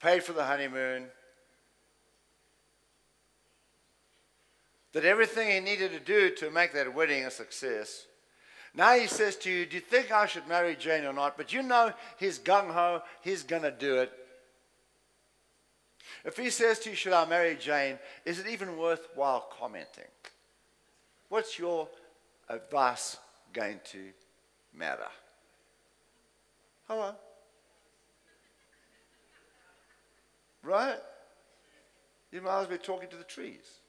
paid 0.00 0.24
for 0.24 0.32
the 0.32 0.44
honeymoon, 0.44 1.08
did 4.96 5.04
everything 5.04 5.50
he 5.50 5.60
needed 5.60 5.92
to 5.92 6.00
do 6.00 6.30
to 6.36 6.50
make 6.50 6.72
that 6.72 6.94
wedding 6.94 7.24
a 7.24 7.30
success. 7.30 8.06
Now 8.74 8.94
he 8.94 9.06
says 9.06 9.36
to 9.36 9.50
you, 9.50 9.66
Do 9.66 9.76
you 9.76 9.80
think 9.82 10.10
I 10.10 10.24
should 10.24 10.48
marry 10.48 10.74
Jane 10.74 11.04
or 11.04 11.12
not? 11.12 11.36
But 11.36 11.52
you 11.52 11.62
know 11.62 11.92
he's 12.18 12.38
gung 12.38 12.70
ho, 12.72 13.02
he's 13.20 13.42
going 13.42 13.62
to 13.62 13.70
do 13.70 13.98
it. 13.98 14.12
If 16.24 16.38
he 16.38 16.48
says 16.48 16.78
to 16.80 16.90
you, 16.90 16.96
Should 16.96 17.12
I 17.12 17.26
marry 17.26 17.56
Jane? 17.56 17.98
Is 18.24 18.38
it 18.38 18.46
even 18.46 18.78
worthwhile 18.78 19.48
commenting? 19.58 20.04
What's 21.28 21.58
your 21.58 21.88
advice 22.48 23.18
going 23.52 23.80
to 23.92 24.00
matter? 24.74 25.08
Hello? 26.88 27.14
Right? 30.62 30.96
You 32.32 32.40
might 32.40 32.62
as 32.62 32.68
well 32.68 32.78
be 32.78 32.82
talking 32.82 33.10
to 33.10 33.16
the 33.16 33.24
trees. 33.24 33.80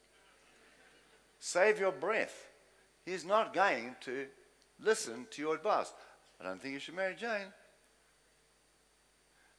Save 1.38 1.78
your 1.78 1.92
breath. 1.92 2.48
He's 3.04 3.24
not 3.24 3.54
going 3.54 3.96
to 4.02 4.26
listen 4.80 5.26
to 5.30 5.42
your 5.42 5.54
advice. 5.54 5.92
I 6.40 6.44
don't 6.44 6.60
think 6.60 6.74
you 6.74 6.80
should 6.80 6.94
marry 6.94 7.14
Jane. 7.14 7.52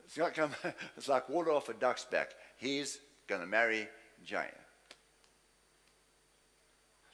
It's, 0.05 0.17
not 0.17 0.33
come, 0.33 0.51
um, 0.63 0.73
it's 0.97 1.07
like 1.07 1.29
water 1.29 1.51
off 1.51 1.69
a 1.69 1.73
duck's 1.73 2.05
back. 2.05 2.31
He's 2.57 2.99
going 3.27 3.41
to 3.41 3.47
marry 3.47 3.87
Jane. 4.25 4.45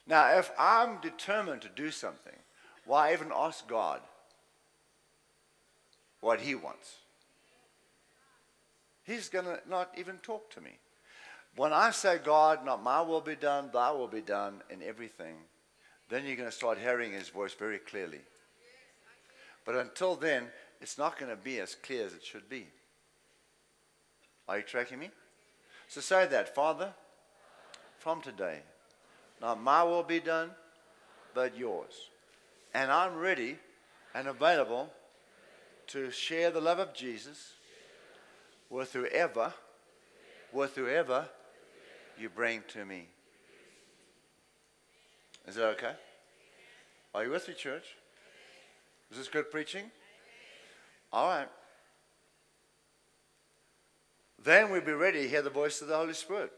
Now, 0.06 0.38
if 0.38 0.50
I'm 0.58 1.00
determined 1.00 1.62
to 1.62 1.68
do 1.68 1.90
something, 1.90 2.32
why 2.84 3.12
even 3.12 3.32
ask 3.34 3.66
God 3.66 4.00
what 6.20 6.40
He 6.40 6.54
wants? 6.54 6.96
He's 9.02 9.28
going 9.28 9.44
to 9.44 9.60
not 9.68 9.90
even 9.96 10.18
talk 10.18 10.50
to 10.52 10.60
me. 10.60 10.78
When 11.56 11.72
I 11.72 11.90
say, 11.90 12.18
God, 12.22 12.64
not 12.66 12.82
my 12.82 13.00
will 13.00 13.22
be 13.22 13.34
done, 13.34 13.70
thy 13.72 13.90
will 13.90 14.08
be 14.08 14.20
done 14.20 14.62
in 14.68 14.82
everything, 14.82 15.36
then 16.10 16.26
you're 16.26 16.36
going 16.36 16.48
to 16.48 16.54
start 16.54 16.78
hearing 16.78 17.12
his 17.12 17.30
voice 17.30 17.54
very 17.54 17.78
clearly. 17.78 18.20
But 19.64 19.76
until 19.76 20.16
then, 20.16 20.48
it's 20.80 20.98
not 20.98 21.18
going 21.18 21.30
to 21.30 21.36
be 21.36 21.58
as 21.58 21.74
clear 21.74 22.04
as 22.04 22.12
it 22.12 22.24
should 22.24 22.48
be. 22.48 22.66
Are 24.48 24.58
you 24.58 24.62
tracking 24.62 24.98
me? 24.98 25.10
So 25.88 26.00
say 26.00 26.26
that, 26.26 26.54
Father, 26.54 26.92
from 27.98 28.20
today, 28.20 28.60
not 29.40 29.60
my 29.60 29.82
will 29.82 30.02
be 30.02 30.20
done, 30.20 30.50
but 31.34 31.56
yours. 31.56 32.10
And 32.74 32.92
I'm 32.92 33.16
ready 33.16 33.56
and 34.14 34.28
available 34.28 34.90
to 35.88 36.10
share 36.10 36.50
the 36.50 36.60
love 36.60 36.78
of 36.78 36.92
Jesus 36.92 37.54
with 38.68 38.92
whoever, 38.92 39.54
with 40.52 40.74
whoever 40.74 41.28
you 42.18 42.28
bring 42.28 42.62
to 42.68 42.84
me. 42.84 43.06
Is 45.46 45.54
that 45.56 45.66
okay? 45.70 45.92
Are 47.14 47.24
you 47.24 47.30
with 47.30 47.48
me, 47.48 47.54
church? 47.54 47.84
Is 49.10 49.18
this 49.18 49.28
good 49.28 49.50
preaching? 49.50 49.90
All 51.12 51.28
right. 51.28 51.48
Then 54.42 54.70
we'll 54.70 54.80
be 54.80 54.92
ready 54.92 55.22
to 55.22 55.28
hear 55.28 55.42
the 55.42 55.50
voice 55.50 55.80
of 55.80 55.88
the 55.88 55.96
Holy 55.96 56.14
Spirit. 56.14 56.52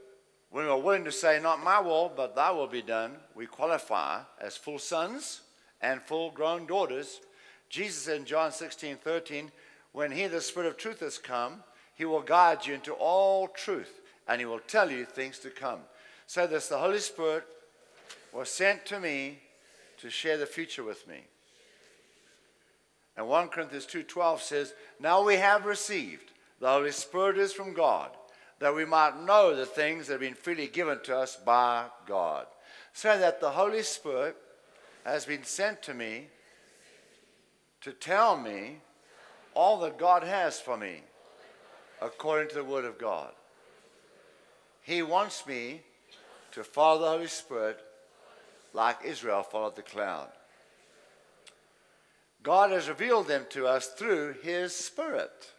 When 0.50 0.66
we're 0.66 0.76
willing 0.76 1.04
to 1.04 1.12
say, 1.12 1.38
Not 1.40 1.62
my 1.62 1.80
will, 1.80 2.10
but 2.14 2.34
thy 2.34 2.50
will 2.50 2.66
be 2.66 2.82
done, 2.82 3.16
we 3.34 3.46
qualify 3.46 4.22
as 4.40 4.56
full 4.56 4.78
sons 4.78 5.42
and 5.80 6.00
full 6.02 6.30
grown 6.30 6.66
daughters. 6.66 7.20
Jesus 7.68 8.08
in 8.08 8.24
John 8.24 8.50
16 8.50 8.96
13, 8.96 9.52
when 9.92 10.10
he, 10.10 10.26
the 10.26 10.40
Spirit 10.40 10.68
of 10.68 10.76
truth, 10.76 11.00
has 11.00 11.18
come, 11.18 11.62
he 11.94 12.04
will 12.04 12.22
guide 12.22 12.66
you 12.66 12.74
into 12.74 12.92
all 12.92 13.48
truth 13.48 13.97
and 14.28 14.40
he 14.40 14.46
will 14.46 14.60
tell 14.60 14.90
you 14.90 15.04
things 15.04 15.38
to 15.40 15.50
come. 15.50 15.80
So 16.26 16.46
this 16.46 16.68
the 16.68 16.78
Holy 16.78 17.00
Spirit 17.00 17.44
was 18.32 18.50
sent 18.50 18.84
to 18.86 19.00
me 19.00 19.40
to 19.98 20.10
share 20.10 20.36
the 20.36 20.46
future 20.46 20.84
with 20.84 21.08
me. 21.08 21.24
And 23.16 23.26
1 23.26 23.48
Corinthians 23.48 23.86
2:12 23.86 24.42
says, 24.42 24.74
"Now 25.00 25.22
we 25.22 25.36
have 25.36 25.64
received 25.64 26.30
the 26.60 26.68
Holy 26.68 26.92
Spirit 26.92 27.38
is 27.38 27.52
from 27.52 27.72
God, 27.72 28.16
that 28.58 28.74
we 28.74 28.84
might 28.84 29.16
know 29.16 29.54
the 29.54 29.66
things 29.66 30.06
that 30.06 30.14
have 30.14 30.20
been 30.20 30.34
freely 30.34 30.68
given 30.68 31.00
to 31.04 31.16
us 31.16 31.34
by 31.34 31.90
God." 32.06 32.46
So 32.92 33.18
that 33.18 33.40
the 33.40 33.52
Holy 33.52 33.82
Spirit 33.82 34.36
has 35.04 35.24
been 35.24 35.44
sent 35.44 35.82
to 35.84 35.94
me 35.94 36.30
to 37.80 37.92
tell 37.92 38.36
me 38.36 38.82
all 39.54 39.78
that 39.78 39.98
God 39.98 40.22
has 40.22 40.60
for 40.60 40.76
me 40.76 41.02
according 42.00 42.48
to 42.48 42.54
the 42.56 42.64
word 42.64 42.84
of 42.84 42.98
God. 42.98 43.34
He 44.88 45.02
wants 45.02 45.46
me 45.46 45.82
to 46.52 46.64
follow 46.64 47.00
the 47.00 47.08
Holy 47.08 47.26
Spirit 47.26 47.78
like 48.72 49.04
Israel 49.04 49.42
followed 49.42 49.76
the 49.76 49.82
cloud. 49.82 50.30
God 52.42 52.70
has 52.70 52.88
revealed 52.88 53.28
them 53.28 53.44
to 53.50 53.66
us 53.66 53.88
through 53.88 54.36
His 54.42 54.74
Spirit. 54.74 55.52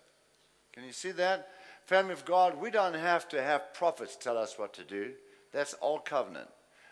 Can 0.74 0.84
you 0.84 0.92
see 0.92 1.12
that? 1.12 1.50
Family 1.86 2.14
of 2.14 2.26
God, 2.26 2.60
we 2.60 2.72
don't 2.72 2.96
have 2.96 3.30
to 3.30 3.40
have 3.40 3.72
prophets 3.76 4.16
tell 4.16 4.36
us 4.36 4.58
what 4.58 4.74
to 4.74 4.84
do. 4.84 5.12
That's 5.54 5.76
old 5.80 6.06
covenant. 6.06 6.50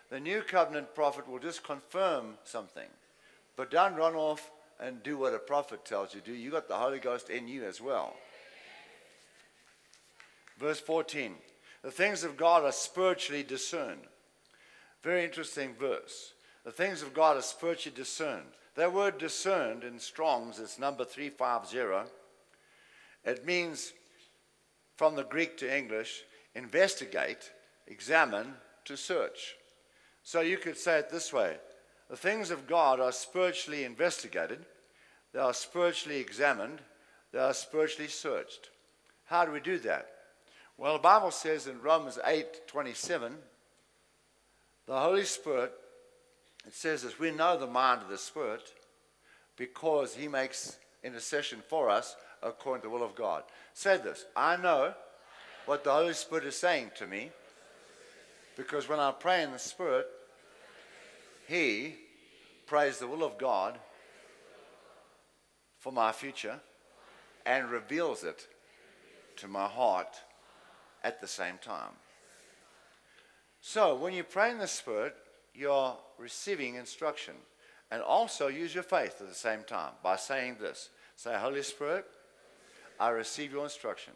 The 0.08 0.20
new 0.20 0.42
covenant 0.42 0.94
prophet 0.94 1.28
will 1.28 1.40
just 1.40 1.64
confirm 1.64 2.38
something. 2.44 2.88
But 3.56 3.72
don't 3.72 3.96
run 3.96 4.14
off 4.14 4.48
and 4.78 5.02
do 5.02 5.18
what 5.18 5.34
a 5.34 5.40
prophet 5.40 5.84
tells 5.84 6.14
you 6.14 6.20
to 6.20 6.26
do. 6.26 6.36
You 6.36 6.52
got 6.52 6.68
the 6.68 6.76
Holy 6.76 7.00
Ghost 7.00 7.30
in 7.30 7.48
you 7.48 7.64
as 7.64 7.80
well. 7.80 8.14
Verse 10.60 10.78
14 10.78 11.34
The 11.82 11.90
things 11.90 12.24
of 12.24 12.36
God 12.36 12.64
are 12.64 12.72
spiritually 12.72 13.42
discerned. 13.42 14.02
Very 15.02 15.24
interesting 15.24 15.74
verse. 15.74 16.32
The 16.64 16.72
things 16.72 17.02
of 17.02 17.14
God 17.14 17.36
are 17.36 17.42
spiritually 17.42 17.96
discerned. 17.96 18.46
That 18.74 18.92
word 18.92 19.18
discerned 19.18 19.84
in 19.84 19.98
Strong's 19.98 20.58
is 20.58 20.78
number 20.78 21.04
350. 21.04 22.10
It 23.24 23.46
means, 23.46 23.92
from 24.96 25.16
the 25.16 25.24
Greek 25.24 25.56
to 25.58 25.76
English, 25.76 26.22
investigate, 26.54 27.50
examine, 27.86 28.54
to 28.84 28.96
search. 28.96 29.54
So 30.22 30.40
you 30.40 30.58
could 30.58 30.76
say 30.76 30.98
it 30.98 31.10
this 31.10 31.32
way 31.32 31.56
The 32.10 32.16
things 32.16 32.50
of 32.50 32.66
God 32.66 33.00
are 33.00 33.12
spiritually 33.12 33.84
investigated, 33.84 34.64
they 35.32 35.40
are 35.40 35.54
spiritually 35.54 36.18
examined, 36.18 36.80
they 37.32 37.38
are 37.38 37.54
spiritually 37.54 38.08
searched. 38.08 38.70
How 39.26 39.44
do 39.44 39.52
we 39.52 39.60
do 39.60 39.78
that? 39.80 40.08
Well, 40.78 40.92
the 40.92 41.00
Bible 41.00 41.32
says 41.32 41.66
in 41.66 41.82
Romans 41.82 42.20
8 42.24 42.68
27, 42.68 43.34
the 44.86 45.00
Holy 45.00 45.24
Spirit, 45.24 45.72
it 46.64 46.72
says 46.72 47.02
this 47.02 47.18
we 47.18 47.32
know 47.32 47.58
the 47.58 47.66
mind 47.66 48.02
of 48.02 48.08
the 48.08 48.16
Spirit 48.16 48.62
because 49.56 50.14
he 50.14 50.28
makes 50.28 50.78
intercession 51.02 51.62
for 51.68 51.90
us 51.90 52.14
according 52.44 52.82
to 52.82 52.88
the 52.88 52.94
will 52.94 53.02
of 53.02 53.16
God. 53.16 53.42
Say 53.74 53.96
this 53.96 54.24
I 54.36 54.56
know 54.56 54.94
what 55.66 55.82
the 55.82 55.90
Holy 55.90 56.14
Spirit 56.14 56.44
is 56.44 56.54
saying 56.54 56.92
to 56.98 57.08
me 57.08 57.32
because 58.56 58.88
when 58.88 59.00
I 59.00 59.10
pray 59.10 59.42
in 59.42 59.50
the 59.50 59.58
Spirit, 59.58 60.06
he 61.48 61.96
prays 62.66 63.00
the 63.00 63.08
will 63.08 63.24
of 63.24 63.36
God 63.36 63.76
for 65.80 65.92
my 65.92 66.12
future 66.12 66.60
and 67.44 67.68
reveals 67.68 68.22
it 68.22 68.46
to 69.38 69.48
my 69.48 69.66
heart 69.66 70.20
at 71.04 71.20
the 71.20 71.26
same 71.26 71.58
time. 71.60 71.92
So, 73.60 73.96
when 73.96 74.12
you 74.12 74.24
pray 74.24 74.50
in 74.50 74.58
the 74.58 74.66
Spirit, 74.66 75.14
you're 75.54 75.96
receiving 76.18 76.76
instruction. 76.76 77.34
And 77.90 78.02
also 78.02 78.48
use 78.48 78.74
your 78.74 78.84
faith 78.84 79.16
at 79.20 79.28
the 79.28 79.34
same 79.34 79.64
time 79.64 79.92
by 80.02 80.16
saying 80.16 80.56
this 80.60 80.90
Say, 81.16 81.34
Holy 81.36 81.62
Spirit, 81.62 82.04
I 83.00 83.08
receive 83.10 83.52
your 83.52 83.64
instruction. 83.64 84.12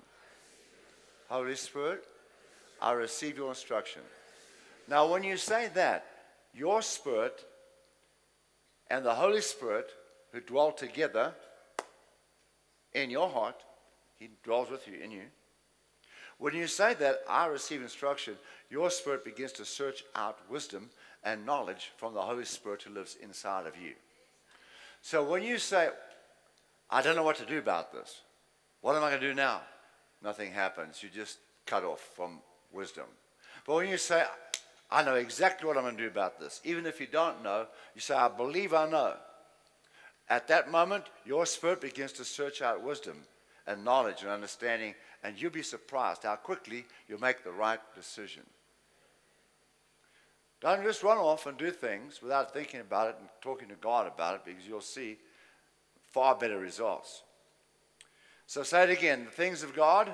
Holy 1.28 1.54
Spirit, 1.54 2.04
I 2.80 2.92
receive 2.92 3.36
your 3.36 3.48
instruction. 3.48 4.02
Now, 4.88 5.10
when 5.10 5.22
you 5.22 5.36
say 5.36 5.70
that, 5.74 6.04
your 6.54 6.82
spirit 6.82 7.46
and 8.90 9.04
the 9.04 9.14
Holy 9.14 9.40
Spirit 9.40 9.90
who 10.32 10.40
dwell 10.40 10.72
together 10.72 11.32
in 12.92 13.08
your 13.08 13.28
heart, 13.28 13.62
He 14.18 14.28
dwells 14.44 14.70
with 14.70 14.86
you, 14.86 14.94
in 15.02 15.10
you. 15.10 15.22
When 16.42 16.56
you 16.56 16.66
say 16.66 16.94
that, 16.94 17.20
I 17.28 17.46
receive 17.46 17.82
instruction, 17.82 18.34
your 18.68 18.90
spirit 18.90 19.24
begins 19.24 19.52
to 19.52 19.64
search 19.64 20.02
out 20.16 20.40
wisdom 20.50 20.90
and 21.22 21.46
knowledge 21.46 21.92
from 21.96 22.14
the 22.14 22.20
Holy 22.20 22.44
Spirit 22.44 22.82
who 22.82 22.92
lives 22.92 23.16
inside 23.22 23.68
of 23.68 23.76
you. 23.76 23.92
So 25.02 25.22
when 25.22 25.44
you 25.44 25.58
say, 25.58 25.90
I 26.90 27.00
don't 27.00 27.14
know 27.14 27.22
what 27.22 27.36
to 27.36 27.46
do 27.46 27.58
about 27.58 27.92
this, 27.92 28.22
what 28.80 28.96
am 28.96 29.04
I 29.04 29.10
going 29.10 29.20
to 29.20 29.28
do 29.28 29.34
now? 29.34 29.60
Nothing 30.20 30.50
happens. 30.50 31.00
You 31.00 31.10
just 31.14 31.38
cut 31.64 31.84
off 31.84 32.00
from 32.16 32.40
wisdom. 32.72 33.06
But 33.64 33.76
when 33.76 33.88
you 33.88 33.96
say, 33.96 34.24
I 34.90 35.04
know 35.04 35.14
exactly 35.14 35.68
what 35.68 35.76
I'm 35.76 35.84
going 35.84 35.96
to 35.96 36.02
do 36.02 36.08
about 36.08 36.40
this, 36.40 36.60
even 36.64 36.86
if 36.86 37.00
you 37.00 37.06
don't 37.06 37.44
know, 37.44 37.68
you 37.94 38.00
say, 38.00 38.16
I 38.16 38.26
believe 38.26 38.74
I 38.74 38.90
know. 38.90 39.14
At 40.28 40.48
that 40.48 40.72
moment, 40.72 41.04
your 41.24 41.46
spirit 41.46 41.80
begins 41.80 42.10
to 42.14 42.24
search 42.24 42.62
out 42.62 42.82
wisdom 42.82 43.18
and 43.66 43.84
knowledge 43.84 44.22
and 44.22 44.30
understanding, 44.30 44.94
and 45.22 45.40
you'll 45.40 45.50
be 45.50 45.62
surprised 45.62 46.24
how 46.24 46.36
quickly 46.36 46.84
you'll 47.08 47.20
make 47.20 47.44
the 47.44 47.52
right 47.52 47.80
decision. 47.94 48.42
Don't 50.60 50.84
just 50.84 51.02
run 51.02 51.18
off 51.18 51.46
and 51.46 51.58
do 51.58 51.70
things 51.70 52.22
without 52.22 52.52
thinking 52.52 52.80
about 52.80 53.08
it 53.08 53.16
and 53.18 53.28
talking 53.40 53.68
to 53.68 53.74
God 53.74 54.06
about 54.06 54.36
it 54.36 54.44
because 54.44 54.66
you'll 54.66 54.80
see 54.80 55.18
far 56.12 56.36
better 56.36 56.58
results. 56.58 57.22
So 58.46 58.62
say 58.62 58.84
it 58.84 58.90
again 58.90 59.24
the 59.24 59.30
things 59.30 59.62
of 59.62 59.74
God 59.74 60.12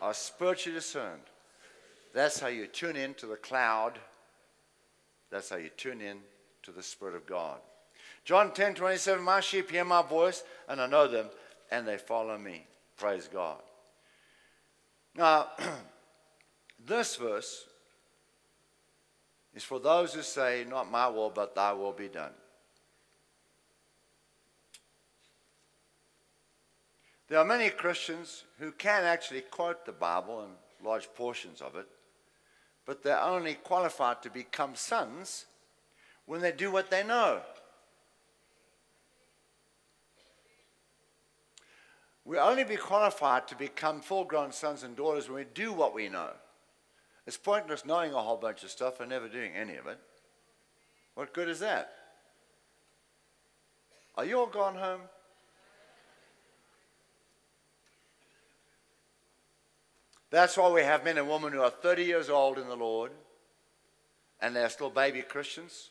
are 0.00 0.14
spiritually 0.14 0.78
discerned. 0.78 1.22
That's 2.14 2.40
how 2.40 2.48
you 2.48 2.66
tune 2.66 2.96
in 2.96 3.14
to 3.14 3.26
the 3.26 3.36
cloud. 3.36 3.98
That's 5.30 5.50
how 5.50 5.56
you 5.56 5.70
tune 5.70 6.00
in 6.00 6.18
to 6.62 6.72
the 6.72 6.82
Spirit 6.82 7.14
of 7.14 7.26
God. 7.26 7.58
John 8.24 8.52
10 8.52 8.74
27, 8.74 9.22
my 9.22 9.40
sheep 9.40 9.70
hear 9.70 9.84
my 9.84 10.02
voice, 10.02 10.44
and 10.68 10.80
I 10.80 10.86
know 10.86 11.08
them, 11.08 11.26
and 11.70 11.86
they 11.86 11.98
follow 11.98 12.38
me. 12.38 12.66
Praise 12.96 13.28
God. 13.32 13.60
Now, 15.16 15.48
this 16.86 17.16
verse 17.16 17.66
is 19.54 19.62
for 19.62 19.78
those 19.78 20.14
who 20.14 20.22
say, 20.22 20.64
Not 20.68 20.90
my 20.90 21.08
will, 21.08 21.30
but 21.30 21.54
thy 21.54 21.72
will 21.72 21.92
be 21.92 22.08
done. 22.08 22.32
There 27.28 27.38
are 27.38 27.44
many 27.44 27.70
Christians 27.70 28.44
who 28.58 28.72
can 28.72 29.04
actually 29.04 29.40
quote 29.40 29.86
the 29.86 29.92
Bible 29.92 30.42
and 30.42 30.52
large 30.84 31.08
portions 31.14 31.62
of 31.62 31.76
it, 31.76 31.86
but 32.84 33.02
they're 33.02 33.20
only 33.20 33.54
qualified 33.54 34.22
to 34.22 34.30
become 34.30 34.74
sons 34.74 35.46
when 36.26 36.40
they 36.40 36.52
do 36.52 36.70
what 36.70 36.90
they 36.90 37.02
know. 37.02 37.40
We 42.24 42.38
only 42.38 42.64
be 42.64 42.76
qualified 42.76 43.48
to 43.48 43.56
become 43.56 44.00
full 44.00 44.24
grown 44.24 44.52
sons 44.52 44.84
and 44.84 44.96
daughters 44.96 45.28
when 45.28 45.36
we 45.36 45.44
do 45.44 45.72
what 45.72 45.94
we 45.94 46.08
know. 46.08 46.30
It's 47.26 47.36
pointless 47.36 47.84
knowing 47.84 48.12
a 48.12 48.22
whole 48.22 48.36
bunch 48.36 48.62
of 48.62 48.70
stuff 48.70 49.00
and 49.00 49.10
never 49.10 49.28
doing 49.28 49.52
any 49.54 49.76
of 49.76 49.86
it. 49.86 49.98
What 51.14 51.32
good 51.32 51.48
is 51.48 51.60
that? 51.60 51.92
Are 54.16 54.24
you 54.24 54.38
all 54.38 54.46
gone 54.46 54.76
home? 54.76 55.00
That's 60.30 60.56
why 60.56 60.70
we 60.70 60.82
have 60.82 61.04
men 61.04 61.18
and 61.18 61.28
women 61.28 61.52
who 61.52 61.60
are 61.60 61.70
30 61.70 62.04
years 62.04 62.30
old 62.30 62.58
in 62.58 62.68
the 62.68 62.76
Lord 62.76 63.12
and 64.40 64.56
they're 64.56 64.68
still 64.68 64.90
baby 64.90 65.22
Christians 65.22 65.90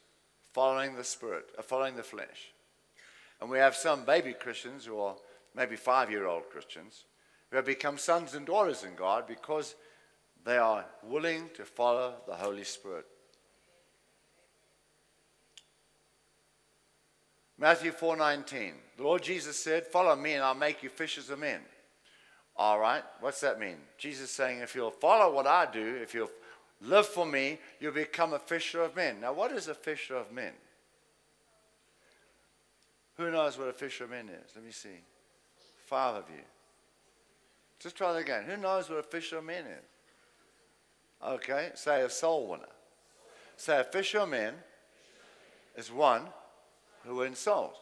following 0.54 0.96
the 0.96 1.04
Spirit, 1.04 1.46
uh, 1.58 1.62
following 1.62 1.96
the 1.96 2.04
flesh. 2.04 2.52
And 3.40 3.50
we 3.50 3.58
have 3.60 3.76
some 3.76 4.04
baby 4.04 4.34
Christians 4.34 4.86
who 4.86 5.00
are 5.00 5.16
maybe 5.56 5.76
five 5.76 6.10
year 6.10 6.28
old 6.28 6.50
Christians 6.50 7.06
who 7.50 7.58
have 7.58 7.66
become 7.66 7.98
sons 7.98 8.34
and 8.34 8.46
daughters 8.46 8.84
in 8.84 8.96
God 8.96 9.28
because 9.28 9.76
they 10.44 10.58
are 10.58 10.86
willing 11.04 11.50
to 11.56 11.66
follow 11.66 12.16
the 12.28 12.36
Holy 12.36 12.64
Spirit. 12.64 13.06
Matthew 17.58 17.92
4:19. 17.92 18.74
The 18.98 19.04
Lord 19.04 19.22
Jesus 19.22 19.62
said, 19.62 19.86
"Follow 19.86 20.16
me 20.16 20.34
and 20.34 20.44
I'll 20.44 20.56
make 20.56 20.82
you 20.82 20.90
fishers 20.90 21.30
of 21.30 21.40
men." 21.40 21.64
All 22.56 22.80
right, 22.80 23.04
what's 23.20 23.42
that 23.42 23.60
mean? 23.60 23.78
Jesus 23.98 24.30
saying, 24.30 24.60
if 24.60 24.76
you'll 24.76 24.92
follow 24.92 25.34
what 25.34 25.48
I 25.48 25.66
do, 25.72 25.98
if 26.02 26.14
you'll 26.14 26.32
live 26.82 27.08
for 27.08 27.26
me, 27.26 27.60
you'll 27.80 27.94
become 27.94 28.34
a 28.34 28.40
fisher 28.40 28.84
of 28.84 28.96
men. 28.96 29.20
Now, 29.22 29.34
what 29.34 29.52
is 29.52 29.68
a 29.68 29.74
fisher 29.74 30.16
of 30.16 30.32
men? 30.32 30.54
Who 33.18 33.32
knows 33.32 33.58
what 33.58 33.68
a 33.68 33.74
fisher 33.74 34.04
of 34.04 34.10
men 34.10 34.30
is? 34.30 34.52
Let 34.56 34.66
me 34.66 34.72
see. 34.72 34.90
Five 35.92 36.16
of 36.16 36.24
you. 36.30 36.42
Just 37.78 37.98
try 37.98 38.14
that 38.14 38.20
again. 38.20 38.46
Who 38.46 38.56
knows 38.56 38.90
what 38.90 39.00
a 39.00 39.04
fisher 39.04 39.40
of 39.40 39.44
men 39.44 39.66
is? 39.66 39.84
Okay, 41.22 41.72
say 41.74 42.04
a 42.04 42.10
soul 42.10 42.48
winner. 42.48 42.64
Say 43.58 43.78
a 43.78 43.84
fisher 43.84 44.20
of 44.20 44.30
men 44.30 44.54
is 45.76 45.92
one 45.92 46.28
who 47.04 47.18
wins 47.18 47.40
souls. 47.40 47.76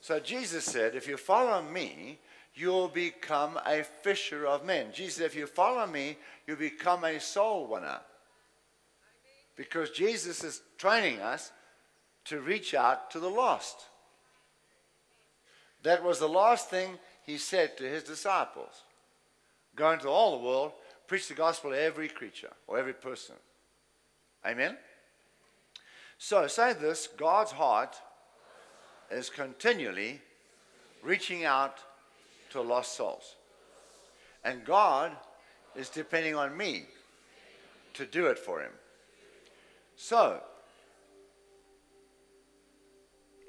So 0.00 0.20
Jesus 0.20 0.66
said, 0.66 0.94
if 0.94 1.08
you 1.08 1.16
follow 1.16 1.60
me, 1.60 2.20
you'll 2.54 2.86
become 2.86 3.58
a 3.66 3.82
fisher 3.82 4.46
of 4.46 4.64
men. 4.64 4.92
Jesus 4.92 5.16
said, 5.16 5.26
if 5.26 5.34
you 5.34 5.48
follow 5.48 5.84
me, 5.84 6.16
you 6.46 6.54
become 6.54 7.02
a 7.02 7.18
soul 7.18 7.66
winner. 7.66 7.98
Because 9.56 9.90
Jesus 9.90 10.44
is 10.44 10.62
training 10.78 11.18
us 11.18 11.50
to 12.26 12.40
reach 12.40 12.72
out 12.72 13.10
to 13.10 13.18
the 13.18 13.28
lost. 13.28 13.86
That 15.82 16.04
was 16.04 16.20
the 16.20 16.28
last 16.28 16.70
thing 16.70 16.98
he 17.28 17.36
said 17.36 17.76
to 17.76 17.84
his 17.84 18.02
disciples 18.04 18.84
go 19.76 19.92
into 19.92 20.08
all 20.08 20.38
the 20.38 20.44
world, 20.44 20.72
preach 21.06 21.28
the 21.28 21.34
gospel 21.34 21.70
to 21.70 21.78
every 21.78 22.08
creature 22.08 22.50
or 22.66 22.78
every 22.78 22.94
person. 22.94 23.34
Amen? 24.46 24.78
So 26.16 26.46
say 26.46 26.72
this 26.72 27.06
God's 27.06 27.52
heart 27.52 28.00
is 29.10 29.28
continually 29.28 30.22
reaching 31.02 31.44
out 31.44 31.76
to 32.50 32.62
lost 32.62 32.96
souls. 32.96 33.36
And 34.42 34.64
God 34.64 35.12
is 35.76 35.90
depending 35.90 36.34
on 36.34 36.56
me 36.56 36.84
to 37.92 38.06
do 38.06 38.28
it 38.28 38.38
for 38.38 38.62
him. 38.62 38.72
So, 39.96 40.40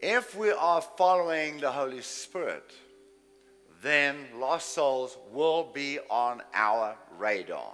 if 0.01 0.35
we 0.35 0.51
are 0.51 0.81
following 0.81 1.61
the 1.61 1.71
Holy 1.71 2.01
Spirit, 2.01 2.73
then 3.81 4.15
lost 4.37 4.73
souls 4.73 5.17
will 5.31 5.69
be 5.73 5.99
on 6.09 6.41
our 6.53 6.95
radar. 7.17 7.73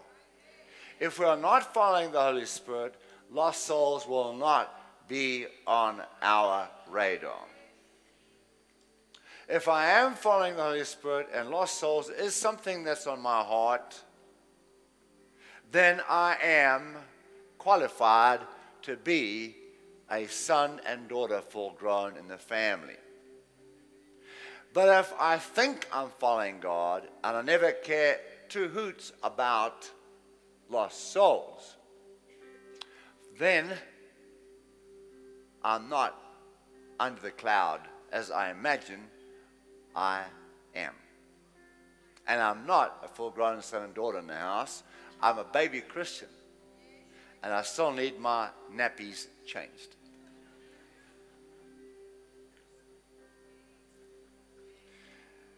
If 0.99 1.19
we 1.19 1.25
are 1.25 1.37
not 1.37 1.73
following 1.73 2.11
the 2.11 2.21
Holy 2.21 2.45
Spirit, 2.45 2.95
lost 3.31 3.65
souls 3.65 4.07
will 4.07 4.33
not 4.33 5.07
be 5.07 5.45
on 5.67 6.01
our 6.21 6.69
radar. 6.89 7.43
If 9.47 9.67
I 9.67 9.87
am 9.87 10.15
following 10.15 10.55
the 10.55 10.63
Holy 10.63 10.83
Spirit 10.83 11.27
and 11.33 11.49
lost 11.49 11.79
souls 11.79 12.09
is 12.09 12.33
something 12.33 12.83
that's 12.83 13.05
on 13.05 13.21
my 13.21 13.43
heart, 13.43 14.01
then 15.71 16.01
I 16.09 16.37
am 16.41 16.95
qualified 17.57 18.39
to 18.83 18.95
be 18.95 19.55
a 20.09 20.27
son 20.27 20.79
and 20.85 21.07
daughter 21.07 21.41
full 21.41 21.75
grown 21.77 22.17
in 22.17 22.27
the 22.27 22.37
family. 22.37 22.95
But 24.75 24.89
if 24.99 25.13
I 25.17 25.37
think 25.37 25.87
I'm 25.89 26.09
following 26.19 26.59
God 26.59 27.07
and 27.23 27.37
I 27.37 27.41
never 27.41 27.71
care 27.71 28.19
two 28.49 28.67
hoots 28.67 29.13
about 29.23 29.89
lost 30.69 31.13
souls, 31.13 31.77
then 33.39 33.71
I'm 35.63 35.87
not 35.87 36.21
under 36.99 37.21
the 37.21 37.31
cloud 37.31 37.79
as 38.11 38.31
I 38.31 38.51
imagine 38.51 38.99
I 39.95 40.23
am. 40.75 40.93
And 42.27 42.41
I'm 42.41 42.65
not 42.65 43.01
a 43.01 43.07
full 43.07 43.29
grown 43.29 43.61
son 43.61 43.83
and 43.83 43.93
daughter 43.93 44.19
in 44.19 44.27
the 44.27 44.35
house. 44.35 44.83
I'm 45.21 45.37
a 45.37 45.45
baby 45.45 45.79
Christian. 45.79 46.27
And 47.43 47.53
I 47.53 47.61
still 47.61 47.93
need 47.93 48.19
my 48.19 48.49
nappies 48.75 49.27
changed. 49.47 49.95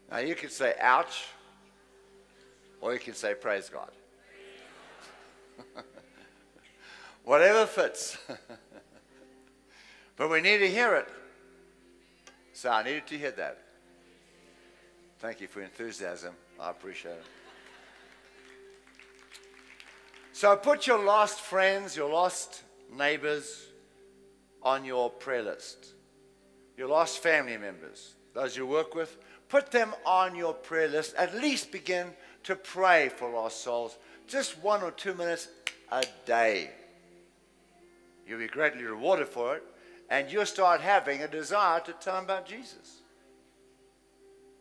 Now 0.09 0.19
you 0.19 0.35
can 0.35 0.49
say 0.49 0.73
ouch, 0.79 1.25
or 2.79 2.93
you 2.93 2.99
can 2.99 3.13
say 3.13 3.33
praise 3.33 3.69
God. 3.69 3.91
Whatever 7.23 7.65
fits. 7.65 8.17
but 10.15 10.29
we 10.29 10.41
need 10.41 10.59
to 10.59 10.69
hear 10.69 10.95
it. 10.95 11.09
So 12.53 12.69
I 12.71 12.83
needed 12.83 13.07
to 13.07 13.17
hear 13.17 13.31
that. 13.31 13.59
Thank 15.19 15.41
you 15.41 15.47
for 15.47 15.61
enthusiasm. 15.61 16.33
I 16.59 16.69
appreciate 16.71 17.11
it. 17.11 17.25
So 20.33 20.55
put 20.55 20.85
your 20.85 21.03
lost 21.03 21.41
friends, 21.41 21.95
your 21.97 22.09
lost 22.09 22.63
neighbors 22.95 23.67
on 24.61 24.85
your 24.85 25.09
prayer 25.09 25.41
list. 25.41 25.93
Your 26.77 26.87
lost 26.87 27.23
family 27.23 27.57
members, 27.57 28.13
those 28.35 28.55
you 28.55 28.67
work 28.67 28.93
with, 28.93 29.17
put 29.49 29.71
them 29.71 29.93
on 30.05 30.35
your 30.35 30.53
prayer 30.53 30.87
list. 30.87 31.15
At 31.15 31.35
least 31.35 31.71
begin 31.71 32.07
to 32.43 32.55
pray 32.55 33.09
for 33.09 33.29
lost 33.29 33.61
souls. 33.61 33.97
Just 34.27 34.61
one 34.63 34.83
or 34.83 34.91
two 34.91 35.13
minutes 35.13 35.47
a 35.91 36.05
day. 36.25 36.71
You'll 38.27 38.39
be 38.39 38.47
greatly 38.47 38.83
rewarded 38.83 39.29
for 39.29 39.55
it, 39.55 39.63
and 40.09 40.31
you'll 40.31 40.45
start 40.45 40.81
having 40.81 41.21
a 41.21 41.27
desire 41.27 41.79
to 41.81 41.93
tell 41.93 42.15
them 42.15 42.25
about 42.25 42.45
Jesus. 42.45 43.01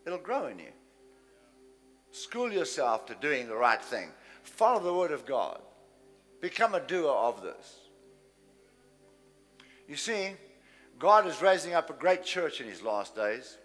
It'll 0.05 0.17
grow 0.17 0.47
in 0.47 0.59
you. 0.59 0.71
School 2.11 2.51
yourself 2.51 3.05
to 3.07 3.15
doing 3.15 3.47
the 3.47 3.55
right 3.55 3.81
thing. 3.81 4.09
Follow 4.43 4.79
the 4.81 4.93
Word 4.93 5.11
of 5.11 5.25
God. 5.25 5.61
Become 6.39 6.75
a 6.75 6.79
doer 6.79 7.11
of 7.11 7.41
this. 7.41 7.79
You 9.87 9.95
see, 9.95 10.31
God 10.97 11.27
is 11.27 11.41
raising 11.41 11.73
up 11.73 11.89
a 11.89 11.93
great 11.93 12.23
church 12.23 12.61
in 12.61 12.67
His 12.67 12.81
last 12.81 13.15
days. 13.15 13.57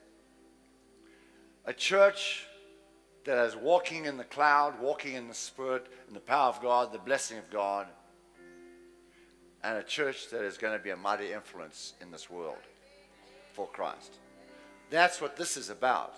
A 1.64 1.72
church 1.72 2.46
that 3.24 3.38
is 3.46 3.54
walking 3.54 4.06
in 4.06 4.16
the 4.16 4.24
cloud, 4.24 4.80
walking 4.80 5.14
in 5.14 5.28
the 5.28 5.34
Spirit, 5.34 5.86
in 6.08 6.14
the 6.14 6.20
power 6.20 6.48
of 6.48 6.60
God, 6.60 6.92
the 6.92 6.98
blessing 6.98 7.38
of 7.38 7.48
God. 7.50 7.86
And 9.62 9.78
a 9.78 9.82
church 9.82 10.30
that 10.30 10.42
is 10.42 10.58
going 10.58 10.76
to 10.76 10.82
be 10.82 10.90
a 10.90 10.96
mighty 10.96 11.32
influence 11.32 11.94
in 12.00 12.10
this 12.10 12.28
world 12.28 12.56
for 13.52 13.68
Christ. 13.68 14.18
That's 14.90 15.20
what 15.20 15.36
this 15.36 15.56
is 15.56 15.70
about. 15.70 16.16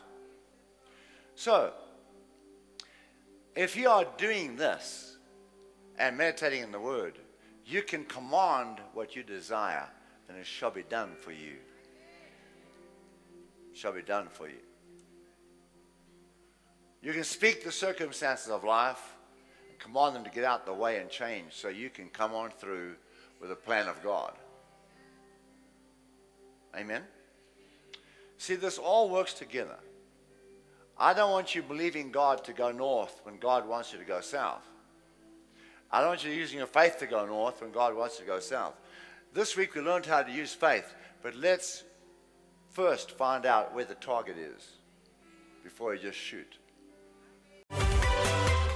So, 1.35 1.73
if 3.55 3.77
you 3.77 3.89
are 3.91 4.07
doing 4.17 4.57
this 4.57 5.17
and 5.99 6.17
meditating 6.17 6.63
in 6.63 6.73
the 6.73 6.81
Word, 6.81 7.19
you 7.67 7.83
can 7.83 8.05
command 8.05 8.79
what 8.95 9.15
you 9.15 9.23
desire, 9.23 9.89
and 10.29 10.39
it 10.39 10.47
shall 10.47 10.71
be 10.71 10.85
done 10.85 11.13
for 11.21 11.33
you. 11.33 11.57
Shall 13.75 13.93
be 13.93 14.03
done 14.03 14.29
for 14.31 14.49
you. 14.49 14.61
You 17.05 17.13
can 17.13 17.23
speak 17.23 17.63
the 17.63 17.71
circumstances 17.71 18.49
of 18.49 18.65
life 18.65 19.15
and 19.69 19.79
command 19.79 20.17
them 20.17 20.25
to 20.25 20.31
get 20.31 20.43
out 20.43 20.65
the 20.65 20.73
way 20.73 20.97
and 20.97 21.11
change 21.11 21.53
so 21.53 21.69
you 21.69 21.91
can 21.91 22.09
come 22.09 22.33
on 22.33 22.49
through 22.51 22.95
with 23.43 23.51
the 23.51 23.57
plan 23.57 23.89
of 23.89 24.03
God. 24.03 24.33
Amen? 26.75 27.03
See, 28.39 28.55
this 28.55 28.79
all 28.79 29.11
works 29.11 29.35
together. 29.35 29.77
I 30.97 31.13
don't 31.13 31.31
want 31.31 31.55
you 31.55 31.63
believing 31.63 32.11
God 32.11 32.43
to 32.45 32.55
go 32.55 32.73
north 32.73 33.21
when 33.25 33.37
God 33.37 33.69
wants 33.69 33.93
you 33.93 33.99
to 33.99 34.05
go 34.07 34.23
south. 34.23 34.67
I 35.93 36.01
don't 36.01 36.09
want 36.09 36.25
you 36.25 36.31
using 36.31 36.57
your 36.57 36.67
faith 36.67 36.99
to 37.01 37.07
go 37.07 37.27
north 37.27 37.61
when 37.61 37.71
God 37.71 37.95
wants 37.95 38.19
you 38.19 38.25
to 38.25 38.31
go 38.31 38.41
south. 38.41 38.81
This 39.35 39.59
week 39.59 39.75
we 39.75 39.83
learned 39.83 40.07
how 40.07 40.23
to 40.23 40.33
use 40.33 40.55
faith, 40.55 40.95
but 41.23 41.35
let's 41.37 41.85
first 42.71 43.11
find 43.11 43.45
out 43.45 43.75
where 43.75 43.85
the 43.85 43.95
target 43.95 44.39
is 44.39 44.79
before 45.63 45.95
you 45.95 46.01
just 46.01 46.19
shoot. 46.19 46.57